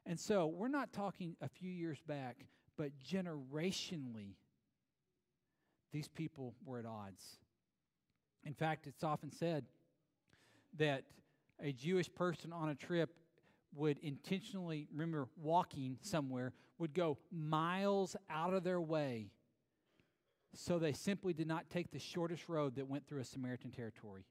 And 0.07 0.19
so 0.19 0.47
we're 0.47 0.69
not 0.69 0.93
talking 0.93 1.37
a 1.41 1.49
few 1.49 1.71
years 1.71 1.99
back, 2.07 2.47
but 2.79 2.93
generationally, 2.99 4.35
these 5.93 6.09
people 6.09 6.55
were 6.65 6.79
at 6.79 6.87
odds. 6.87 7.39
In 8.45 8.55
fact, 8.55 8.87
it's 8.87 9.03
often 9.03 9.33
said 9.33 9.65
that 10.79 11.03
a 11.61 11.73
Jewish 11.73 12.13
person 12.15 12.53
on 12.53 12.69
a 12.69 12.75
trip 12.75 13.11
would 13.77 13.99
intentionally, 13.99 14.89
remember, 14.91 15.29
walking 15.37 15.99
somewhere, 16.01 16.53
would 16.79 16.95
go 16.95 17.19
miles 17.31 18.17
out 18.31 18.55
of 18.55 18.65
their 18.65 18.81
way 18.81 19.31
so 20.55 20.79
they 20.79 20.93
simply 20.93 21.33
did 21.33 21.47
not 21.47 21.69
take 21.71 21.91
the 21.91 21.99
shortest 21.99 22.49
road 22.49 22.77
that 22.77 22.89
went 22.89 23.07
through 23.07 23.21
a 23.21 23.25
Samaritan 23.25 23.71
territory, 23.71 24.25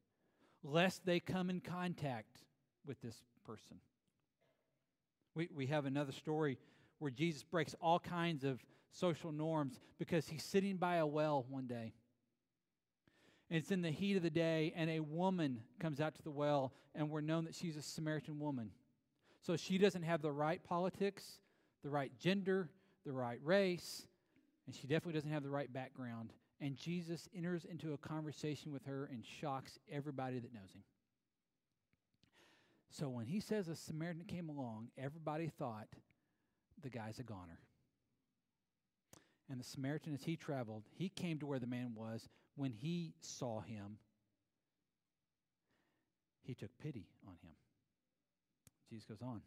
lest 0.64 1.06
they 1.06 1.20
come 1.20 1.50
in 1.50 1.62
contact 1.62 2.40
with 2.86 3.00
this 3.02 3.22
person. 3.46 3.78
We, 5.36 5.50
we 5.54 5.68
have 5.68 5.86
another 5.86 6.12
story 6.12 6.58
where 7.00 7.12
Jesus 7.12 7.44
breaks 7.44 7.76
all 7.80 8.00
kinds 8.00 8.44
of 8.44 8.64
social 8.92 9.32
norms 9.32 9.80
because 10.00 10.28
he's 10.28 10.44
sitting 10.44 10.78
by 10.78 10.96
a 10.96 11.06
well 11.06 11.46
one 11.50 11.68
day. 11.68 11.94
And 13.50 13.60
it's 13.60 13.70
in 13.70 13.84
the 13.84 13.92
heat 13.92 14.18
of 14.18 14.24
the 14.24 14.30
day, 14.32 14.74
and 14.76 14.90
a 14.90 15.02
woman 15.02 15.60
comes 15.80 16.02
out 16.02 16.16
to 16.16 16.24
the 16.24 16.32
well, 16.32 16.74
and 16.96 17.12
we're 17.12 17.22
known 17.22 17.46
that 17.46 17.54
she's 17.54 17.76
a 17.76 17.82
Samaritan 17.82 18.40
woman. 18.40 18.72
So 19.46 19.56
she 19.56 19.78
doesn't 19.78 20.02
have 20.02 20.24
the 20.24 20.32
right 20.32 20.64
politics, 20.64 21.40
the 21.84 21.90
right 21.90 22.12
gender, 22.18 22.68
the 23.06 23.12
right 23.12 23.38
race, 23.44 24.08
and 24.66 24.76
she 24.76 24.88
definitely 24.88 25.14
doesn't 25.14 25.30
have 25.30 25.44
the 25.44 25.52
right 25.52 25.72
background. 25.72 26.32
And 26.60 26.76
Jesus 26.76 27.30
enters 27.36 27.64
into 27.64 27.94
a 27.94 27.98
conversation 27.98 28.74
with 28.74 28.86
her 28.86 29.08
and 29.12 29.24
shocks 29.24 29.78
everybody 29.92 30.40
that 30.40 30.52
knows 30.52 30.72
him. 30.74 30.82
So 32.90 33.08
when 33.10 33.28
he 33.28 33.40
says 33.40 33.68
a 33.68 33.76
Samaritan 33.76 34.24
came 34.26 34.50
along, 34.50 34.88
everybody 34.98 35.52
thought 35.60 35.90
the 36.82 36.90
guy's 36.90 37.20
a 37.20 37.24
goner. 37.24 37.60
And 39.48 39.60
the 39.60 39.64
Samaritan, 39.64 40.16
as 40.16 40.24
he 40.24 40.38
traveled, 40.38 40.86
he 40.98 41.10
came 41.10 41.38
to 41.38 41.46
where 41.46 41.60
the 41.60 41.68
man 41.68 41.92
was. 41.94 42.28
When 42.56 42.72
he 42.72 43.14
saw 43.22 43.60
him, 43.60 44.00
he 46.42 46.56
took 46.56 46.72
pity 46.80 47.10
on 47.28 47.34
him. 47.44 47.52
Goes 49.04 49.22
on. 49.22 49.42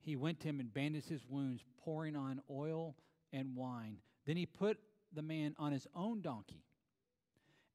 He 0.00 0.16
went 0.16 0.40
to 0.40 0.48
him 0.48 0.60
and 0.60 0.72
bandaged 0.72 1.08
his 1.08 1.26
wounds, 1.28 1.62
pouring 1.84 2.16
on 2.16 2.40
oil 2.50 2.94
and 3.32 3.56
wine. 3.56 3.98
Then 4.26 4.36
he 4.36 4.46
put 4.46 4.78
the 5.14 5.22
man 5.22 5.54
on 5.58 5.72
his 5.72 5.86
own 5.94 6.20
donkey 6.20 6.64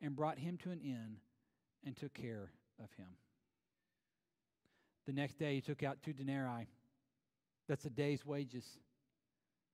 and 0.01 0.15
brought 0.15 0.37
him 0.37 0.57
to 0.63 0.71
an 0.71 0.79
inn 0.79 1.17
and 1.85 1.95
took 1.95 2.13
care 2.13 2.51
of 2.83 2.91
him. 2.97 3.07
The 5.05 5.13
next 5.13 5.37
day 5.37 5.55
he 5.55 5.61
took 5.61 5.83
out 5.83 6.01
two 6.03 6.13
denarii. 6.13 6.67
That's 7.67 7.85
a 7.85 7.89
day's 7.89 8.25
wages, 8.25 8.65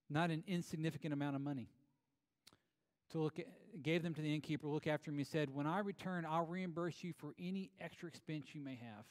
not 0.10 0.32
an 0.32 0.44
insignificant 0.48 1.14
amount 1.14 1.36
of 1.36 1.42
money. 1.42 1.70
To 3.12 3.20
look 3.20 3.40
at, 3.40 3.48
gave 3.82 4.04
them 4.04 4.14
to 4.14 4.22
the 4.22 4.34
innkeeper, 4.34 4.68
look 4.68 4.88
after 4.88 5.10
him. 5.10 5.18
He 5.18 5.24
said, 5.24 5.54
When 5.54 5.66
I 5.66 5.80
return, 5.80 6.26
I'll 6.30 6.46
reimburse 6.46 7.04
you 7.04 7.14
for 7.18 7.34
any 7.40 7.72
extra 7.80 8.08
expense 8.08 8.48
you 8.54 8.62
may 8.62 8.76
have. 8.76 9.06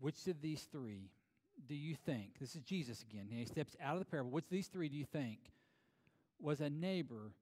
Which 0.00 0.26
of 0.26 0.40
these 0.40 0.62
three 0.70 1.10
do 1.66 1.74
you 1.74 1.96
think? 2.06 2.38
This 2.40 2.54
is 2.54 2.62
Jesus 2.62 3.02
again. 3.02 3.26
He 3.30 3.44
steps 3.44 3.76
out 3.82 3.94
of 3.94 4.00
the 4.00 4.04
parable. 4.04 4.30
Which 4.30 4.44
of 4.44 4.50
these 4.50 4.68
three 4.68 4.88
do 4.88 4.96
you 4.96 5.04
think 5.04 5.38
was 6.40 6.60
a 6.60 6.70
neighbor 6.70 7.32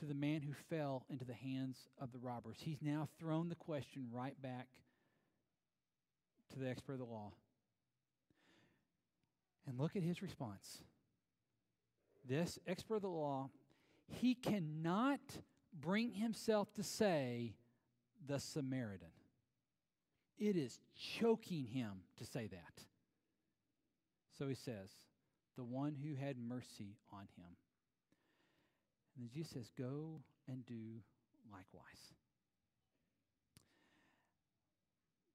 to 0.00 0.04
the 0.04 0.14
man 0.14 0.42
who 0.42 0.52
fell 0.68 1.04
into 1.08 1.24
the 1.24 1.34
hands 1.34 1.88
of 2.00 2.12
the 2.12 2.18
robbers? 2.18 2.58
He's 2.60 2.82
now 2.82 3.08
thrown 3.18 3.48
the 3.48 3.54
question 3.54 4.08
right 4.10 4.40
back 4.40 4.66
to 6.52 6.58
the 6.58 6.68
expert 6.68 6.94
of 6.94 6.98
the 6.98 7.04
law. 7.04 7.32
And 9.66 9.78
look 9.78 9.94
at 9.94 10.02
his 10.02 10.22
response. 10.22 10.82
This 12.28 12.58
expert 12.66 12.96
of 12.96 13.02
the 13.02 13.08
law, 13.08 13.50
he 14.06 14.34
cannot 14.34 15.20
bring 15.78 16.12
himself 16.12 16.72
to 16.74 16.82
say 16.82 17.54
the 18.26 18.38
Samaritan. 18.38 19.08
It 20.38 20.56
is 20.56 20.78
choking 21.18 21.66
him 21.66 22.02
to 22.18 22.24
say 22.24 22.46
that. 22.48 22.84
So 24.38 24.48
he 24.48 24.54
says, 24.54 24.90
the 25.56 25.64
one 25.64 25.94
who 25.94 26.14
had 26.14 26.36
mercy 26.38 26.96
on 27.12 27.26
him. 27.36 27.56
And 29.14 29.24
then 29.24 29.30
Jesus 29.32 29.52
says, 29.52 29.70
Go 29.76 30.20
and 30.48 30.64
do 30.66 31.00
likewise. 31.50 32.14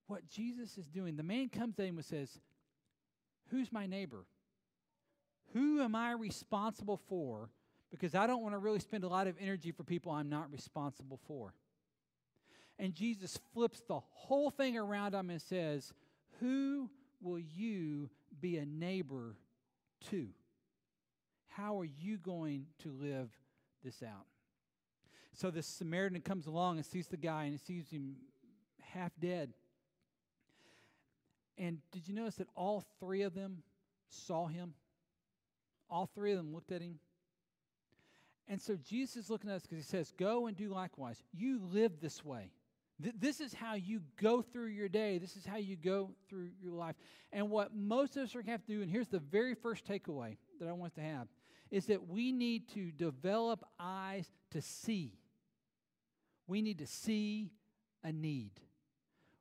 What 0.07 0.27
Jesus 0.29 0.77
is 0.77 0.87
doing, 0.87 1.17
the 1.17 1.23
man 1.23 1.49
comes 1.49 1.75
to 1.75 1.83
him 1.83 1.97
and 1.97 2.05
says, 2.05 2.39
Who's 3.51 3.71
my 3.71 3.85
neighbor? 3.85 4.25
Who 5.53 5.81
am 5.81 5.95
I 5.95 6.11
responsible 6.11 6.97
for? 7.09 7.49
Because 7.89 8.15
I 8.15 8.27
don't 8.27 8.41
want 8.41 8.53
to 8.53 8.59
really 8.59 8.79
spend 8.79 9.03
a 9.03 9.07
lot 9.07 9.27
of 9.27 9.35
energy 9.39 9.71
for 9.71 9.83
people 9.83 10.11
I'm 10.11 10.29
not 10.29 10.51
responsible 10.51 11.19
for. 11.27 11.53
And 12.79 12.93
Jesus 12.93 13.39
flips 13.53 13.81
the 13.87 13.99
whole 13.99 14.49
thing 14.49 14.77
around 14.77 15.15
him 15.15 15.29
and 15.29 15.41
says, 15.41 15.93
Who 16.39 16.89
will 17.21 17.39
you 17.39 18.09
be 18.39 18.57
a 18.57 18.65
neighbor 18.65 19.35
to? 20.09 20.27
How 21.47 21.79
are 21.79 21.85
you 21.85 22.17
going 22.17 22.67
to 22.83 22.91
live 22.91 23.31
this 23.83 24.03
out? 24.03 24.27
So 25.33 25.49
this 25.49 25.65
Samaritan 25.65 26.21
comes 26.21 26.45
along 26.45 26.77
and 26.77 26.85
sees 26.85 27.07
the 27.07 27.17
guy 27.17 27.43
and 27.43 27.53
he 27.53 27.57
sees 27.57 27.89
him 27.89 28.15
half 28.81 29.11
dead. 29.19 29.53
And 31.57 31.79
did 31.91 32.07
you 32.07 32.13
notice 32.13 32.35
that 32.35 32.47
all 32.55 32.83
three 32.99 33.23
of 33.23 33.33
them 33.33 33.63
saw 34.09 34.47
him? 34.47 34.73
All 35.89 36.09
three 36.13 36.31
of 36.31 36.37
them 36.37 36.53
looked 36.53 36.71
at 36.71 36.81
him. 36.81 36.99
And 38.47 38.61
so 38.61 38.77
Jesus 38.77 39.17
is 39.17 39.29
looking 39.29 39.49
at 39.49 39.57
us 39.57 39.61
because 39.63 39.77
he 39.77 39.89
says, 39.89 40.13
Go 40.17 40.47
and 40.47 40.55
do 40.55 40.69
likewise. 40.69 41.21
You 41.33 41.59
live 41.71 41.99
this 41.99 42.23
way. 42.23 42.51
Th- 43.01 43.15
this 43.19 43.41
is 43.41 43.53
how 43.53 43.75
you 43.75 44.01
go 44.21 44.41
through 44.41 44.67
your 44.67 44.89
day. 44.89 45.17
This 45.17 45.35
is 45.35 45.45
how 45.45 45.57
you 45.57 45.75
go 45.75 46.11
through 46.29 46.49
your 46.61 46.73
life. 46.73 46.95
And 47.31 47.49
what 47.49 47.75
most 47.75 48.17
of 48.17 48.23
us 48.23 48.35
are 48.35 48.39
going 48.39 48.45
to 48.45 48.51
have 48.51 48.65
to 48.65 48.73
do, 48.73 48.81
and 48.81 48.89
here's 48.89 49.09
the 49.09 49.19
very 49.19 49.53
first 49.53 49.85
takeaway 49.85 50.37
that 50.59 50.67
I 50.67 50.71
want 50.71 50.95
to 50.95 51.01
have, 51.01 51.27
is 51.69 51.87
that 51.87 52.07
we 52.07 52.31
need 52.31 52.69
to 52.69 52.91
develop 52.91 53.63
eyes 53.79 54.31
to 54.51 54.61
see. 54.61 55.13
We 56.47 56.61
need 56.61 56.79
to 56.79 56.87
see 56.87 57.51
a 58.03 58.11
need. 58.11 58.51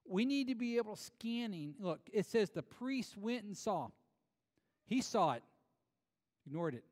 We 0.08 0.24
need 0.24 0.48
to 0.48 0.54
be 0.54 0.76
able 0.76 0.96
to 0.96 1.02
scanning. 1.02 1.74
Look, 1.78 2.00
it 2.12 2.26
says 2.26 2.50
the 2.50 2.62
priest 2.62 3.16
went 3.16 3.44
and 3.44 3.56
saw. 3.56 3.88
He 4.86 5.00
saw 5.00 5.32
it, 5.32 5.42
ignored 6.46 6.74
it. 6.74 6.84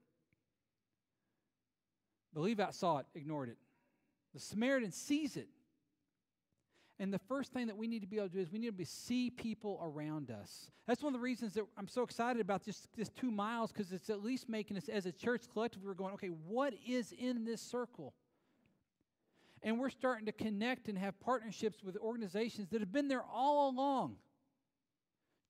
The 2.33 2.41
Levite 2.41 2.75
saw 2.75 2.99
it, 2.99 3.07
ignored 3.15 3.49
it. 3.49 3.57
The 4.33 4.41
Samaritan 4.41 4.91
sees 4.91 5.37
it, 5.37 5.49
and 6.99 7.13
the 7.13 7.19
first 7.19 7.53
thing 7.53 7.67
that 7.67 7.77
we 7.77 7.89
need 7.89 8.01
to 8.01 8.07
be 8.07 8.17
able 8.17 8.29
to 8.29 8.35
do 8.35 8.41
is 8.41 8.53
we 8.53 8.59
need 8.59 8.77
to 8.79 8.87
see 8.87 9.31
people 9.31 9.81
around 9.83 10.31
us. 10.31 10.71
That's 10.87 11.03
one 11.03 11.13
of 11.13 11.21
the 11.21 11.25
reasons 11.25 11.55
that 11.55 11.65
I'm 11.77 11.89
so 11.89 12.03
excited 12.03 12.41
about 12.41 12.65
this, 12.65 12.87
this 12.97 13.09
two 13.09 13.31
miles 13.31 13.73
because 13.73 13.93
it's 13.93 14.11
at 14.11 14.23
least 14.23 14.49
making 14.49 14.77
us, 14.77 14.89
as 14.89 15.07
a 15.07 15.13
church 15.13 15.43
collective, 15.53 15.83
we're 15.85 15.95
going, 15.95 16.15
okay, 16.15 16.29
what 16.29 16.75
is 16.87 17.13
in 17.13 17.45
this 17.45 17.61
circle? 17.61 18.15
And 19.63 19.81
we're 19.81 19.91
starting 19.91 20.27
to 20.27 20.33
connect 20.33 20.89
and 20.89 20.97
have 20.99 21.19
partnerships 21.21 21.83
with 21.83 21.97
organizations 21.97 22.69
that 22.69 22.81
have 22.81 22.93
been 22.93 23.09
there 23.09 23.25
all 23.33 23.71
along, 23.71 24.17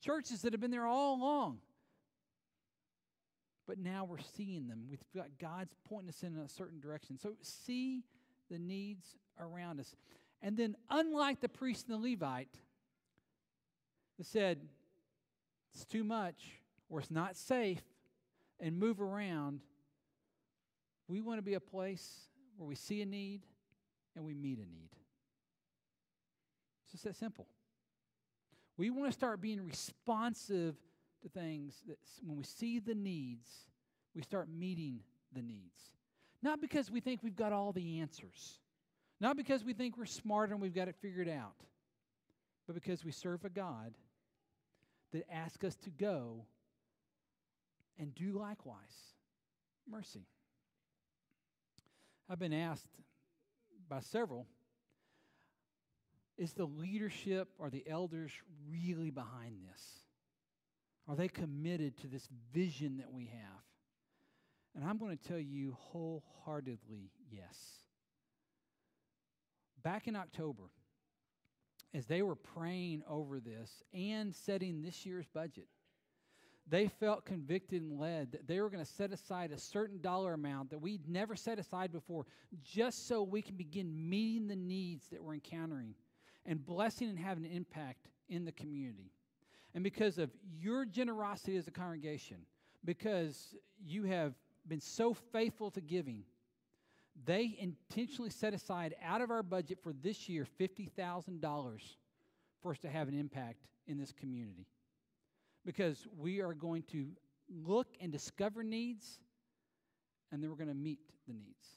churches 0.03 0.43
that 0.43 0.53
have 0.53 0.61
been 0.61 0.71
there 0.71 0.87
all 0.87 1.17
along. 1.17 1.59
But 3.67 3.79
now 3.79 4.05
we're 4.05 4.19
seeing 4.37 4.69
them. 4.69 4.85
We've 4.91 5.03
got 5.15 5.27
God's 5.41 5.75
pointing 5.89 6.11
us 6.11 6.23
in 6.23 6.37
a 6.37 6.49
certain 6.49 6.81
direction. 6.81 7.19
So 7.19 7.31
see 7.41 8.03
the 8.51 8.59
needs 8.59 9.17
around 9.41 9.81
us. 9.81 9.97
And 10.43 10.57
then, 10.57 10.77
unlike 10.91 11.41
the 11.41 11.49
priest 11.49 11.89
and 11.89 12.03
the 12.03 12.11
Levite 12.11 12.55
that 14.19 14.27
said, 14.27 14.61
it's 15.73 15.85
too 15.87 16.05
much, 16.05 16.45
or 16.89 17.01
it's 17.01 17.11
not 17.11 17.37
safe 17.37 17.83
and 18.61 18.79
move 18.79 19.01
around. 19.01 19.61
We 21.09 21.21
want 21.21 21.39
to 21.39 21.43
be 21.43 21.55
a 21.55 21.61
place 21.61 22.29
where 22.57 22.69
we 22.69 22.75
see 22.75 23.01
a 23.03 23.07
need 23.07 23.43
and 24.15 24.25
we 24.25 24.35
meet 24.35 24.59
a 24.59 24.67
need. 24.67 24.91
It's 26.85 26.93
just 26.93 27.05
that 27.05 27.17
simple. 27.17 27.47
We 28.77 28.91
want 28.91 29.11
to 29.11 29.13
start 29.13 29.41
being 29.41 29.65
responsive 29.65 30.77
to 31.25 31.29
things 31.31 31.75
that 31.89 31.99
when 32.25 32.37
we 32.37 32.45
see 32.45 32.79
the 32.79 32.95
needs, 32.95 33.49
we 34.15 34.23
start 34.23 34.49
meeting 34.49 35.01
the 35.35 35.43
needs. 35.43 35.91
Not 36.43 36.61
because 36.61 36.91
we 36.91 37.01
think 37.01 37.23
we've 37.23 37.35
got 37.35 37.53
all 37.53 37.73
the 37.73 38.01
answers, 38.01 38.59
not 39.21 39.37
because 39.37 39.65
we 39.65 39.73
think 39.73 39.97
we're 39.97 40.05
smarter 40.05 40.53
and 40.53 40.63
we've 40.63 40.75
got 40.75 40.89
it 40.89 40.97
figured 41.01 41.29
out, 41.29 41.57
but 42.67 42.75
because 42.75 43.05
we 43.05 43.11
serve 43.11 43.45
a 43.45 43.49
God 43.49 43.95
that 45.13 45.25
asks 45.33 45.65
us 45.65 45.77
to 45.77 45.91
go 45.91 46.45
and 47.99 48.15
do 48.15 48.39
likewise. 48.39 48.77
Mercy. 49.91 50.27
I've 52.29 52.39
been 52.39 52.55
asked 52.55 52.89
by 53.89 54.01
several 54.01 54.47
is 56.37 56.53
the 56.53 56.65
leadership 56.65 57.49
or 57.59 57.71
the 57.71 57.85
elders 57.89 58.33
really 58.69 59.11
behind 59.11 59.57
this? 59.71 60.04
Are 61.09 61.17
they 61.17 61.29
committed 61.29 61.97
to 61.99 62.07
this 62.07 62.29
vision 62.53 62.99
that 62.99 63.13
we 63.13 63.27
have? 63.27 63.63
And 64.75 64.85
I'm 64.85 64.99
going 64.99 65.17
to 65.17 65.29
tell 65.29 65.39
you 65.39 65.77
wholeheartedly 65.79 67.11
yes. 67.31 67.57
Back 69.83 70.09
in 70.09 70.17
October, 70.17 70.65
as 71.93 72.07
they 72.07 72.23
were 72.23 72.35
praying 72.35 73.03
over 73.09 73.39
this 73.39 73.83
and 73.93 74.35
setting 74.35 74.83
this 74.83 75.05
year's 75.05 75.29
budget, 75.29 75.69
they 76.67 76.89
felt 76.89 77.27
convicted 77.27 77.83
and 77.83 78.01
led 78.01 78.33
that 78.33 78.49
they 78.49 78.61
were 78.61 78.71
going 78.71 78.85
to 78.85 78.91
set 78.91 79.13
aside 79.13 79.53
a 79.53 79.59
certain 79.59 80.01
dollar 80.01 80.33
amount 80.33 80.71
that 80.71 80.81
we'd 80.81 81.07
never 81.07 81.37
set 81.37 81.59
aside 81.59 81.93
before 81.93 82.25
just 82.63 83.07
so 83.07 83.23
we 83.23 83.43
can 83.43 83.55
begin 83.55 84.09
meeting 84.09 84.49
the 84.49 84.57
needs 84.57 85.07
that 85.09 85.23
we're 85.23 85.35
encountering 85.35 85.95
and 86.47 86.65
blessing 86.65 87.11
and 87.11 87.19
having 87.19 87.45
an 87.45 87.53
impact 87.53 88.09
in 88.29 88.47
the 88.47 88.53
community. 88.53 89.13
And 89.75 89.83
because 89.83 90.19
of 90.19 90.31
your 90.61 90.85
generosity 90.85 91.57
as 91.57 91.67
a 91.67 91.73
congregation, 91.73 92.39
because 92.85 93.55
you 93.85 94.05
have 94.05 94.35
been 94.69 94.81
so 94.81 95.15
faithful 95.15 95.71
to 95.73 95.81
giving, 95.81 96.23
they 97.25 97.57
intentionally 97.59 98.31
set 98.31 98.55
aside 98.55 98.95
out 99.03 99.21
of 99.21 99.31
our 99.31 99.43
budget 99.43 99.79
for 99.83 99.93
this 99.93 100.29
year 100.29 100.47
$50,000 100.61 101.81
for 102.63 102.71
us 102.73 102.79
to 102.79 102.89
have 102.89 103.09
an 103.09 103.19
impact 103.19 103.67
in 103.87 103.99
this 103.99 104.13
community. 104.13 104.67
Because 105.65 106.07
we 106.19 106.41
are 106.41 106.55
going 106.55 106.83
to 106.93 107.09
look 107.49 107.89
and 108.01 108.13
discover 108.13 108.63
needs, 108.63 109.19
and 110.31 110.43
then 110.43 110.51
we're 110.51 110.57
going 110.57 110.69
to 110.69 110.75
meet 110.75 111.01
the 111.27 111.35
needs. 111.35 111.69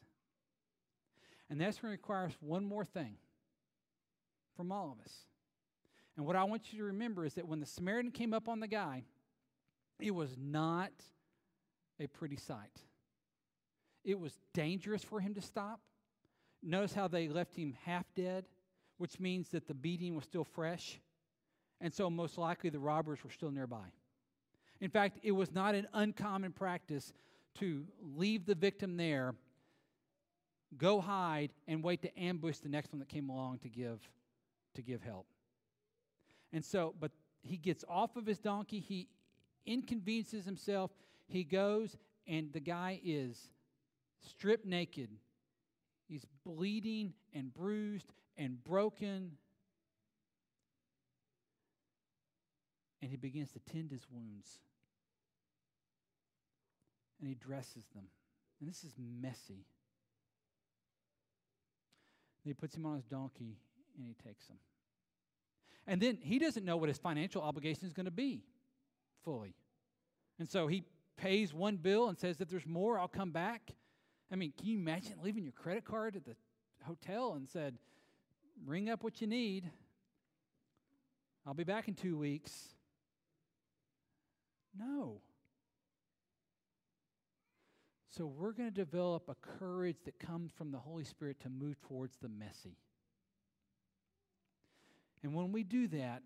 And 1.50 1.60
that's 1.60 1.80
going 1.80 1.90
to 1.90 1.98
require 1.98 2.26
us 2.26 2.38
one 2.42 2.66
more 2.66 2.86
thing 2.86 3.16
from 4.56 4.72
all 4.72 4.92
of 4.92 5.04
us. 5.04 5.14
And 6.18 6.26
what 6.26 6.36
I 6.36 6.44
want 6.44 6.74
you 6.74 6.80
to 6.80 6.86
remember 6.86 7.26
is 7.26 7.36
that 7.36 7.48
when 7.48 7.60
the 7.60 7.66
Samaritan 7.66 8.12
came 8.12 8.34
up 8.34 8.50
on 8.50 8.60
the 8.60 8.68
guy, 8.68 9.04
it 10.00 10.12
was 10.12 10.36
not 10.36 10.92
a 12.00 12.08
pretty 12.08 12.36
sight. 12.36 12.82
It 14.04 14.20
was 14.20 14.38
dangerous 14.54 15.04
for 15.04 15.20
him 15.20 15.36
to 15.36 15.42
stop. 15.42 15.80
Notice 16.64 16.94
how 16.94 17.08
they 17.08 17.28
left 17.28 17.56
him 17.56 17.76
half 17.86 18.06
dead, 18.16 18.46
which 18.98 19.20
means 19.20 19.50
that 19.50 19.68
the 19.68 19.76
beating 19.76 20.16
was 20.16 20.26
still 20.26 20.44
fresh. 20.44 21.00
And 21.80 21.94
so, 21.94 22.10
most 22.10 22.40
likely, 22.40 22.72
the 22.72 22.80
robbers 22.80 23.24
were 23.24 23.30
still 23.30 23.52
nearby. 23.52 23.86
In 24.82 24.90
fact, 24.90 25.20
it 25.22 25.32
was 25.32 25.52
not 25.52 25.76
an 25.76 25.88
uncommon 25.94 26.52
practice 26.52 27.14
to 27.60 27.86
leave 28.16 28.46
the 28.46 28.56
victim 28.56 28.98
there, 28.98 29.36
go 30.78 31.00
hide, 31.00 31.52
and 31.68 31.84
wait 31.84 32.02
to 32.02 32.20
ambush 32.20 32.58
the 32.58 32.70
next 32.70 32.92
one 32.92 33.00
that 33.00 33.10
came 33.10 33.30
along 33.30 33.60
to 33.60 33.70
give, 33.70 34.00
to 34.76 34.82
give 34.82 35.04
help. 35.04 35.28
And 36.54 36.64
so, 36.64 36.94
but 37.00 37.12
he 37.42 37.58
gets 37.58 37.84
off 37.90 38.16
of 38.16 38.26
his 38.26 38.40
donkey, 38.40 38.80
he 38.80 39.10
inconveniences 39.66 40.46
himself, 40.46 40.92
he 41.28 41.44
goes, 41.44 41.98
and 42.28 42.52
the 42.54 42.60
guy 42.60 43.00
is 43.04 43.50
stripped 44.22 44.66
naked. 44.66 45.10
He's 46.08 46.26
bleeding 46.46 47.14
and 47.34 47.54
bruised 47.54 48.12
and 48.38 48.64
broken. 48.64 49.32
And 53.02 53.12
he 53.12 53.18
begins 53.18 53.52
to 53.52 53.60
tend 53.60 53.92
his 53.92 54.06
wounds. 54.10 54.60
And 57.20 57.28
he 57.28 57.36
dresses 57.36 57.86
them. 57.94 58.06
And 58.60 58.70
this 58.70 58.84
is 58.84 58.94
messy. 58.98 59.66
And 62.44 62.46
he 62.46 62.54
puts 62.54 62.76
him 62.76 62.86
on 62.86 62.96
his 62.96 63.06
donkey 63.06 63.58
and 63.98 64.08
he 64.08 64.14
takes 64.14 64.48
him. 64.48 64.58
And 65.88 66.02
then 66.02 66.18
he 66.22 66.38
doesn't 66.38 66.66
know 66.66 66.78
what 66.78 66.90
his 66.90 66.98
financial 66.98 67.42
obligation 67.42 67.86
is 67.88 67.94
going 67.94 68.06
to 68.06 68.12
be 68.12 68.44
fully. 69.24 69.56
And 70.38 70.48
so 70.48 70.68
he 70.68 70.84
pays 71.16 71.54
one 71.54 71.78
bill 71.78 72.10
and 72.10 72.18
says, 72.18 72.42
if 72.42 72.50
there's 72.50 72.68
more, 72.68 73.00
I'll 73.00 73.08
come 73.08 73.32
back. 73.32 73.72
I 74.32 74.36
mean, 74.36 74.54
can 74.58 74.68
you 74.68 74.78
imagine 74.78 75.14
leaving 75.24 75.44
your 75.44 75.54
credit 75.54 75.86
card 75.86 76.16
at 76.16 76.26
the 76.26 76.36
hotel 76.84 77.34
and 77.34 77.48
said, 77.48 77.78
ring 78.66 78.90
up 78.90 79.04
what 79.04 79.22
you 79.22 79.28
need? 79.28 79.72
I'll 81.46 81.54
be 81.54 81.64
back 81.64 81.88
in 81.88 81.94
two 81.96 82.18
weeks. 82.18 82.76
No. 84.78 85.22
So 88.10 88.26
we're 88.26 88.52
going 88.52 88.70
to 88.70 88.76
develop 88.76 89.30
a 89.30 89.36
courage 89.36 89.98
that 90.06 90.20
comes 90.20 90.52
from 90.52 90.72
the 90.72 90.78
Holy 90.78 91.06
Spirit 91.06 91.40
to 91.42 91.50
move 91.50 91.80
towards 91.80 92.18
the 92.18 92.30
messy. 92.30 92.78
And 95.24 95.34
when 95.34 95.52
we 95.52 95.64
do 95.64 95.88
that, 95.88 96.22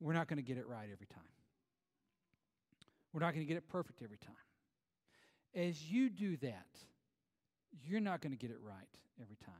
we're 0.00 0.12
not 0.12 0.28
going 0.28 0.36
to 0.36 0.42
get 0.42 0.58
it 0.58 0.66
right 0.66 0.88
every 0.92 1.06
time. 1.06 1.22
We're 3.12 3.20
not 3.20 3.32
going 3.32 3.46
to 3.46 3.48
get 3.48 3.56
it 3.56 3.68
perfect 3.68 4.02
every 4.02 4.18
time. 4.18 4.34
As 5.54 5.90
you 5.90 6.10
do 6.10 6.36
that, 6.38 6.66
you're 7.82 8.00
not 8.00 8.20
going 8.20 8.32
to 8.32 8.38
get 8.38 8.50
it 8.50 8.58
right 8.62 8.86
every 9.20 9.36
time. 9.36 9.54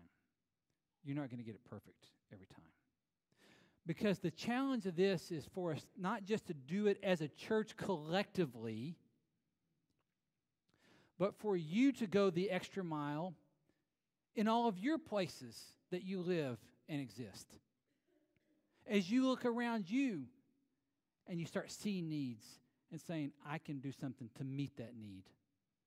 You're 1.05 1.16
not 1.16 1.31
going 1.31 1.38
to 1.38 1.44
get 1.44 1.55
it 1.55 1.64
perfect 1.64 2.07
every 2.33 2.46
time. 2.46 2.64
Because 3.87 4.18
the 4.18 4.33
challenge 4.33 4.87
of 4.87 4.96
this 4.96 5.31
is 5.31 5.46
for 5.55 5.72
us 5.72 5.87
not 5.96 6.25
just 6.25 6.46
to 6.46 6.55
do 6.55 6.88
it 6.88 6.99
as 7.03 7.20
a 7.20 7.29
church 7.29 7.77
collectively, 7.77 8.96
but 11.18 11.35
for 11.37 11.57
you 11.57 11.92
to 11.92 12.07
go 12.07 12.29
the 12.29 12.51
extra 12.51 12.85
mile 12.85 13.33
in 14.35 14.49
all 14.49 14.68
of 14.68 14.79
your 14.79 14.99
places 14.99 15.59
that 15.90 16.03
you 16.03 16.20
live 16.20 16.59
and 16.88 17.01
exist. 17.01 17.46
As 18.88 19.11
you 19.11 19.27
look 19.27 19.44
around 19.44 19.90
you 19.90 20.22
and 21.27 21.40
you 21.40 21.46
start 21.46 21.70
seeing 21.70 22.09
needs 22.09 22.44
and 22.92 23.01
saying, 23.01 23.33
I 23.46 23.59
can 23.59 23.81
do 23.81 23.92
something 23.92 24.31
to 24.37 24.44
meet 24.44 24.77
that 24.77 24.96
need. 24.96 25.25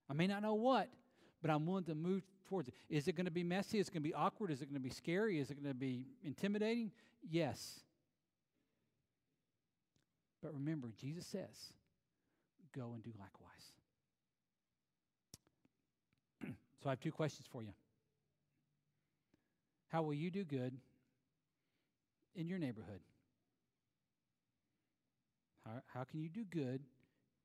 I 0.09 0.13
may 0.13 0.27
not 0.27 0.41
know 0.41 0.55
what, 0.55 0.89
but 1.41 1.49
I'm 1.49 1.65
willing 1.65 1.85
to 1.85 1.95
move 1.95 2.23
towards 2.45 2.67
it. 2.67 2.73
Is 2.89 3.07
it 3.07 3.15
going 3.15 3.25
to 3.25 3.31
be 3.31 3.43
messy? 3.43 3.79
Is 3.79 3.87
it 3.87 3.93
going 3.93 4.03
to 4.03 4.09
be 4.09 4.13
awkward? 4.13 4.51
Is 4.51 4.61
it 4.61 4.65
going 4.65 4.81
to 4.81 4.87
be 4.87 4.89
scary? 4.89 5.39
Is 5.39 5.49
it 5.49 5.61
going 5.61 5.73
to 5.73 5.79
be 5.79 6.07
intimidating? 6.23 6.91
Yes. 7.29 7.79
But 10.41 10.53
remember, 10.53 10.89
Jesus 10.99 11.25
says, 11.25 11.73
go 12.75 12.91
and 12.93 13.03
do 13.03 13.11
likewise. 13.19 13.73
so 16.83 16.89
I 16.89 16.91
have 16.91 16.99
two 16.99 17.11
questions 17.11 17.47
for 17.49 17.63
you. 17.63 17.73
How 19.89 20.01
will 20.01 20.13
you 20.13 20.29
do 20.31 20.43
good 20.43 20.77
in 22.35 22.47
your 22.47 22.59
neighborhood? 22.59 23.01
How, 25.65 25.81
how 25.93 26.03
can 26.03 26.21
you 26.21 26.29
do 26.29 26.43
good 26.43 26.81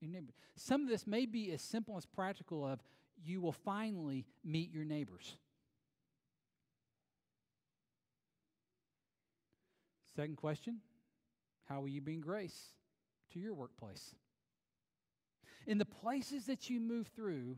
in 0.00 0.10
your 0.10 0.20
neighborhood? 0.20 0.34
Some 0.56 0.82
of 0.82 0.88
this 0.88 1.06
may 1.06 1.26
be 1.26 1.52
as 1.52 1.62
simple 1.62 1.96
as 1.96 2.06
practical 2.06 2.64
of 2.64 2.80
you 3.22 3.40
will 3.40 3.52
finally 3.52 4.26
meet 4.44 4.72
your 4.72 4.84
neighbors. 4.84 5.36
Second 10.16 10.36
question 10.36 10.78
How 11.68 11.80
will 11.80 11.88
you 11.88 12.00
bring 12.00 12.20
grace 12.20 12.72
to 13.32 13.38
your 13.38 13.54
workplace? 13.54 14.14
In 15.66 15.78
the 15.78 15.84
places 15.84 16.46
that 16.46 16.68
you 16.68 16.78
move 16.78 17.08
through, 17.16 17.56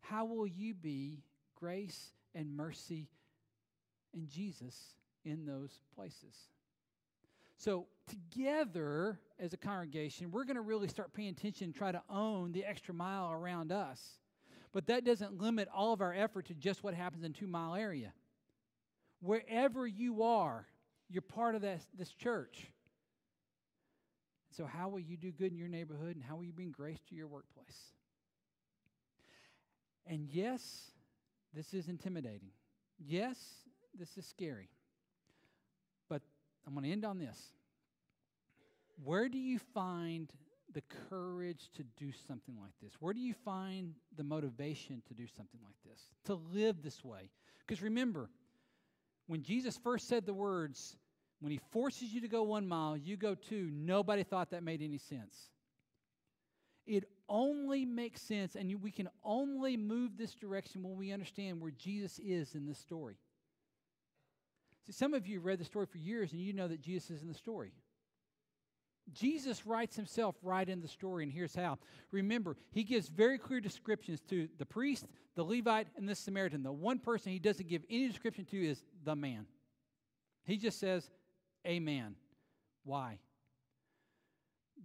how 0.00 0.24
will 0.24 0.46
you 0.46 0.74
be 0.74 1.22
grace 1.54 2.12
and 2.34 2.56
mercy 2.56 3.08
and 4.14 4.28
Jesus 4.28 4.94
in 5.24 5.44
those 5.44 5.80
places? 5.94 6.34
So, 7.56 7.86
together 8.08 9.18
as 9.38 9.52
a 9.52 9.56
congregation, 9.56 10.30
we're 10.30 10.44
going 10.44 10.56
to 10.56 10.62
really 10.62 10.88
start 10.88 11.14
paying 11.14 11.30
attention 11.30 11.66
and 11.66 11.74
try 11.74 11.92
to 11.92 12.02
own 12.10 12.52
the 12.52 12.64
extra 12.64 12.92
mile 12.92 13.30
around 13.30 13.72
us. 13.72 14.18
But 14.72 14.86
that 14.88 15.04
doesn't 15.04 15.40
limit 15.40 15.68
all 15.72 15.92
of 15.92 16.00
our 16.00 16.12
effort 16.12 16.46
to 16.46 16.54
just 16.54 16.82
what 16.82 16.94
happens 16.94 17.24
in 17.24 17.32
two 17.32 17.46
mile 17.46 17.74
area. 17.74 18.12
Wherever 19.20 19.86
you 19.86 20.24
are, 20.24 20.66
you're 21.08 21.22
part 21.22 21.54
of 21.54 21.62
this, 21.62 21.82
this 21.96 22.12
church. 22.12 22.66
So, 24.50 24.66
how 24.66 24.88
will 24.88 25.00
you 25.00 25.16
do 25.16 25.32
good 25.32 25.52
in 25.52 25.58
your 25.58 25.68
neighborhood 25.68 26.16
and 26.16 26.24
how 26.24 26.36
will 26.36 26.44
you 26.44 26.52
bring 26.52 26.70
grace 26.70 27.00
to 27.08 27.14
your 27.14 27.28
workplace? 27.28 27.92
And 30.06 30.28
yes, 30.28 30.90
this 31.54 31.72
is 31.72 31.88
intimidating. 31.88 32.50
Yes, 32.98 33.38
this 33.98 34.16
is 34.18 34.26
scary. 34.26 34.68
I'm 36.66 36.74
going 36.74 36.84
to 36.84 36.92
end 36.92 37.04
on 37.04 37.18
this. 37.18 37.38
Where 39.02 39.28
do 39.28 39.38
you 39.38 39.58
find 39.58 40.32
the 40.72 40.82
courage 41.08 41.70
to 41.76 41.84
do 41.96 42.10
something 42.26 42.56
like 42.60 42.72
this? 42.82 42.92
Where 43.00 43.12
do 43.12 43.20
you 43.20 43.34
find 43.44 43.94
the 44.16 44.24
motivation 44.24 45.02
to 45.08 45.14
do 45.14 45.26
something 45.26 45.60
like 45.64 45.76
this? 45.84 46.00
To 46.24 46.34
live 46.52 46.82
this 46.82 47.04
way? 47.04 47.30
Because 47.66 47.82
remember, 47.82 48.30
when 49.26 49.42
Jesus 49.42 49.76
first 49.76 50.08
said 50.08 50.26
the 50.26 50.34
words, 50.34 50.96
when 51.40 51.52
he 51.52 51.60
forces 51.70 52.12
you 52.12 52.20
to 52.20 52.28
go 52.28 52.42
one 52.42 52.66
mile, 52.66 52.96
you 52.96 53.16
go 53.16 53.34
two, 53.34 53.70
nobody 53.72 54.22
thought 54.22 54.50
that 54.50 54.62
made 54.62 54.82
any 54.82 54.98
sense. 54.98 55.50
It 56.86 57.04
only 57.28 57.84
makes 57.86 58.20
sense, 58.20 58.56
and 58.56 58.82
we 58.82 58.90
can 58.90 59.08
only 59.22 59.76
move 59.76 60.18
this 60.18 60.34
direction 60.34 60.82
when 60.82 60.96
we 60.96 61.12
understand 61.12 61.60
where 61.60 61.70
Jesus 61.70 62.18
is 62.18 62.54
in 62.54 62.66
this 62.66 62.78
story. 62.78 63.16
See, 64.86 64.92
some 64.92 65.14
of 65.14 65.26
you 65.26 65.40
read 65.40 65.58
the 65.58 65.64
story 65.64 65.86
for 65.86 65.98
years 65.98 66.32
and 66.32 66.40
you 66.40 66.52
know 66.52 66.68
that 66.68 66.80
Jesus 66.80 67.10
is 67.10 67.22
in 67.22 67.28
the 67.28 67.34
story. 67.34 67.72
Jesus 69.12 69.66
writes 69.66 69.96
himself 69.96 70.34
right 70.42 70.66
in 70.66 70.80
the 70.80 70.88
story, 70.88 71.24
and 71.24 71.32
here's 71.32 71.54
how. 71.54 71.78
Remember, 72.10 72.56
he 72.70 72.84
gives 72.84 73.08
very 73.08 73.38
clear 73.38 73.60
descriptions 73.60 74.20
to 74.30 74.48
the 74.58 74.64
priest, 74.64 75.04
the 75.34 75.42
Levite, 75.42 75.88
and 75.96 76.08
the 76.08 76.14
Samaritan. 76.14 76.62
The 76.62 76.72
one 76.72 76.98
person 76.98 77.30
he 77.30 77.38
doesn't 77.38 77.68
give 77.68 77.82
any 77.90 78.08
description 78.08 78.46
to 78.46 78.56
is 78.56 78.82
the 79.04 79.14
man. 79.14 79.46
He 80.44 80.56
just 80.56 80.80
says, 80.80 81.10
a 81.66 81.80
man. 81.80 82.16
Why? 82.84 83.18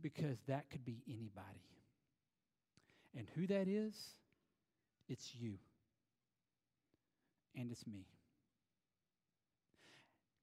Because 0.02 0.38
that 0.48 0.70
could 0.70 0.84
be 0.84 1.02
anybody. 1.08 1.64
And 3.16 3.28
who 3.36 3.48
that 3.48 3.68
is, 3.68 3.96
it's 5.08 5.34
you. 5.34 5.56
And 7.56 7.72
it's 7.72 7.88
me. 7.88 8.06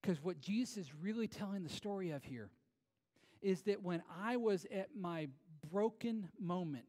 Because 0.06 0.22
what 0.22 0.38
Jesus 0.40 0.76
is 0.76 0.94
really 1.02 1.26
telling 1.26 1.64
the 1.64 1.68
story 1.68 2.12
of 2.12 2.22
here 2.22 2.48
is 3.42 3.62
that 3.62 3.82
when 3.82 4.04
I 4.22 4.36
was 4.36 4.64
at 4.72 4.90
my 4.96 5.26
broken 5.72 6.28
moment, 6.38 6.86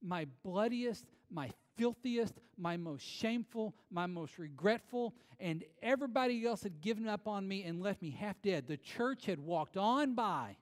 my 0.00 0.28
bloodiest, 0.44 1.04
my 1.32 1.50
filthiest, 1.76 2.34
my 2.56 2.76
most 2.76 3.02
shameful, 3.02 3.74
my 3.90 4.06
most 4.06 4.38
regretful, 4.38 5.16
and 5.40 5.64
everybody 5.82 6.46
else 6.46 6.62
had 6.62 6.80
given 6.80 7.08
up 7.08 7.26
on 7.26 7.48
me 7.48 7.64
and 7.64 7.82
left 7.82 8.00
me 8.00 8.10
half 8.10 8.40
dead. 8.40 8.68
The 8.68 8.76
church 8.76 9.26
had 9.26 9.40
walked 9.40 9.76
on 9.76 10.14
by. 10.14 10.58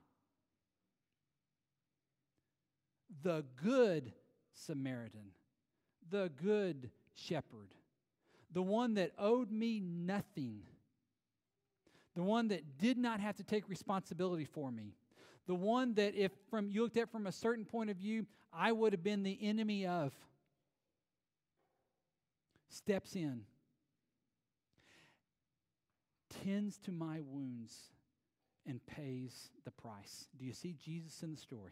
The 3.21 3.45
good 3.63 4.11
Samaritan, 4.51 5.29
the 6.09 6.31
good 6.41 6.89
shepherd, 7.13 7.75
the 8.51 8.63
one 8.63 8.95
that 8.95 9.11
owed 9.19 9.51
me 9.51 9.79
nothing 9.79 10.63
the 12.15 12.23
one 12.23 12.49
that 12.49 12.77
did 12.77 12.97
not 12.97 13.19
have 13.19 13.37
to 13.37 13.43
take 13.43 13.69
responsibility 13.69 14.45
for 14.45 14.71
me, 14.71 14.95
the 15.47 15.55
one 15.55 15.93
that 15.95 16.15
if 16.15 16.31
from 16.49 16.69
you 16.69 16.83
looked 16.83 16.97
at 16.97 17.11
from 17.11 17.27
a 17.27 17.31
certain 17.31 17.65
point 17.65 17.89
of 17.89 17.97
view, 17.97 18.25
I 18.53 18.71
would 18.71 18.93
have 18.93 19.03
been 19.03 19.23
the 19.23 19.37
enemy 19.41 19.85
of, 19.85 20.13
steps 22.69 23.15
in, 23.15 23.41
tends 26.43 26.77
to 26.79 26.91
my 26.91 27.19
wounds, 27.21 27.91
and 28.67 28.85
pays 28.85 29.49
the 29.65 29.71
price. 29.71 30.27
Do 30.37 30.45
you 30.45 30.53
see 30.53 30.75
Jesus 30.83 31.23
in 31.23 31.31
the 31.31 31.37
story? 31.37 31.71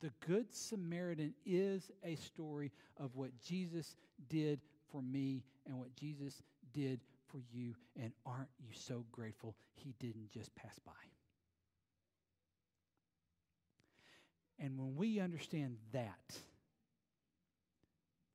The 0.00 0.10
Good 0.26 0.52
Samaritan 0.54 1.34
is 1.46 1.90
a 2.04 2.16
story 2.16 2.70
of 2.98 3.16
what 3.16 3.30
Jesus 3.40 3.96
did 4.28 4.60
for 4.92 5.00
me 5.00 5.42
and 5.66 5.78
what 5.78 5.94
Jesus 5.96 6.42
did 6.74 7.00
for 7.30 7.40
you, 7.52 7.74
and 8.00 8.12
aren't 8.24 8.48
you 8.58 8.68
so 8.72 9.04
grateful 9.12 9.54
he 9.74 9.94
didn't 9.98 10.30
just 10.30 10.54
pass 10.54 10.78
by? 10.84 10.92
And 14.58 14.78
when 14.78 14.96
we 14.96 15.20
understand 15.20 15.76
that, 15.92 16.38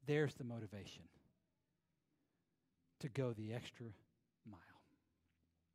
there's 0.06 0.34
the 0.36 0.44
motivation 0.44 1.04
to 3.00 3.10
go 3.10 3.34
the 3.34 3.54
extra. 3.54 3.88